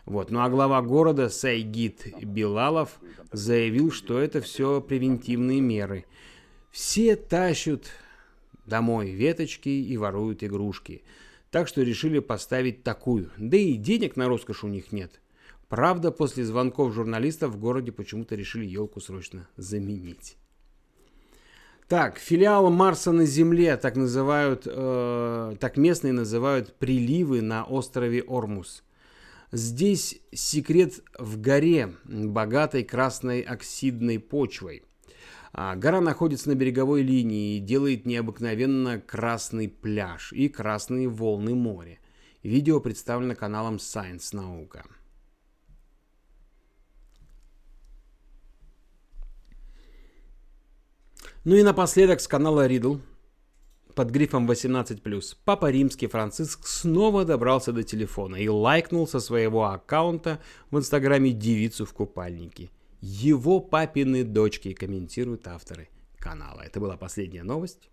Вот. 0.06 0.30
Ну 0.30 0.42
а 0.42 0.50
глава 0.50 0.82
города 0.82 1.30
Сайгид 1.30 2.22
Билалов 2.22 3.00
заявил, 3.32 3.90
что 3.92 4.20
это 4.20 4.42
все 4.42 4.82
превентивные 4.82 5.62
меры. 5.62 6.06
Все 6.70 7.16
тащут 7.16 7.86
домой 8.66 9.12
веточки 9.12 9.70
и 9.70 9.96
воруют 9.96 10.44
игрушки. 10.44 11.04
Так 11.54 11.68
что 11.68 11.84
решили 11.84 12.18
поставить 12.18 12.84
такую. 12.84 13.30
Да 13.38 13.56
и 13.56 13.76
денег 13.76 14.16
на 14.16 14.28
роскошь 14.28 14.63
у 14.63 14.68
них 14.68 14.92
нет. 14.92 15.22
Правда, 15.70 16.10
после 16.10 16.44
звонков 16.46 16.96
журналистов 16.96 17.52
в 17.52 17.60
городе 17.60 17.92
почему-то 17.92 18.34
решили 18.34 18.66
елку 18.66 19.00
срочно 19.00 19.48
заменить. 19.56 20.36
Так, 21.88 22.18
филиал 22.18 22.72
Марса 22.72 23.12
на 23.12 23.28
Земле, 23.28 23.78
так 23.78 23.96
называют, 23.96 24.63
э, 24.66 25.56
так 25.60 25.78
местные 25.78 26.12
называют 26.12 26.74
приливы 26.74 27.44
на 27.44 27.66
острове 27.66 28.24
Ормус. 28.24 28.84
Здесь 29.52 30.22
секрет 30.32 31.02
в 31.20 31.39
горе, 31.39 31.94
богатой 32.04 32.84
красной 32.84 33.42
оксидной 33.42 34.18
почвой. 34.18 34.86
А 35.56 35.76
гора 35.76 36.02
находится 36.02 36.50
на 36.50 36.56
береговой 36.56 37.04
линии 37.04 37.58
и 37.58 37.60
делает 37.60 38.08
необыкновенно 38.08 39.00
красный 39.00 39.70
пляж 39.70 40.34
и 40.34 40.50
красные 40.50 41.08
волны 41.08 41.54
моря. 41.54 42.00
Видео 42.42 42.80
представлено 42.80 43.36
каналом 43.36 43.76
Science 43.76 44.30
Наука. 44.36 44.84
Ну 51.46 51.56
и 51.56 51.62
напоследок 51.62 52.20
с 52.20 52.28
канала 52.28 52.66
Ридл 52.66 52.98
под 53.94 54.10
грифом 54.10 54.50
18+. 54.50 55.36
Папа 55.46 55.70
Римский 55.70 56.08
Франциск 56.08 56.66
снова 56.66 57.26
добрался 57.26 57.72
до 57.72 57.84
телефона 57.84 58.38
и 58.38 58.48
лайкнул 58.48 59.08
со 59.08 59.20
своего 59.20 59.66
аккаунта 59.66 60.42
в 60.72 60.80
инстаграме 60.80 61.32
девицу 61.32 61.86
в 61.86 61.94
купальнике. 61.94 62.72
Его 63.06 63.60
папины 63.60 64.24
дочки, 64.24 64.72
комментируют 64.72 65.46
авторы 65.50 65.89
канала. 66.20 66.62
Это 66.62 66.80
была 66.80 66.96
последняя 66.96 67.44
новость. 67.44 67.89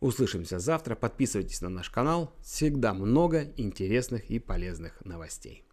Услышимся 0.00 0.58
завтра. 0.58 0.94
Подписывайтесь 0.94 1.62
на 1.62 1.70
наш 1.70 1.88
канал. 1.88 2.36
Всегда 2.42 2.92
много 2.92 3.50
интересных 3.56 4.30
и 4.30 4.38
полезных 4.38 5.02
новостей. 5.06 5.64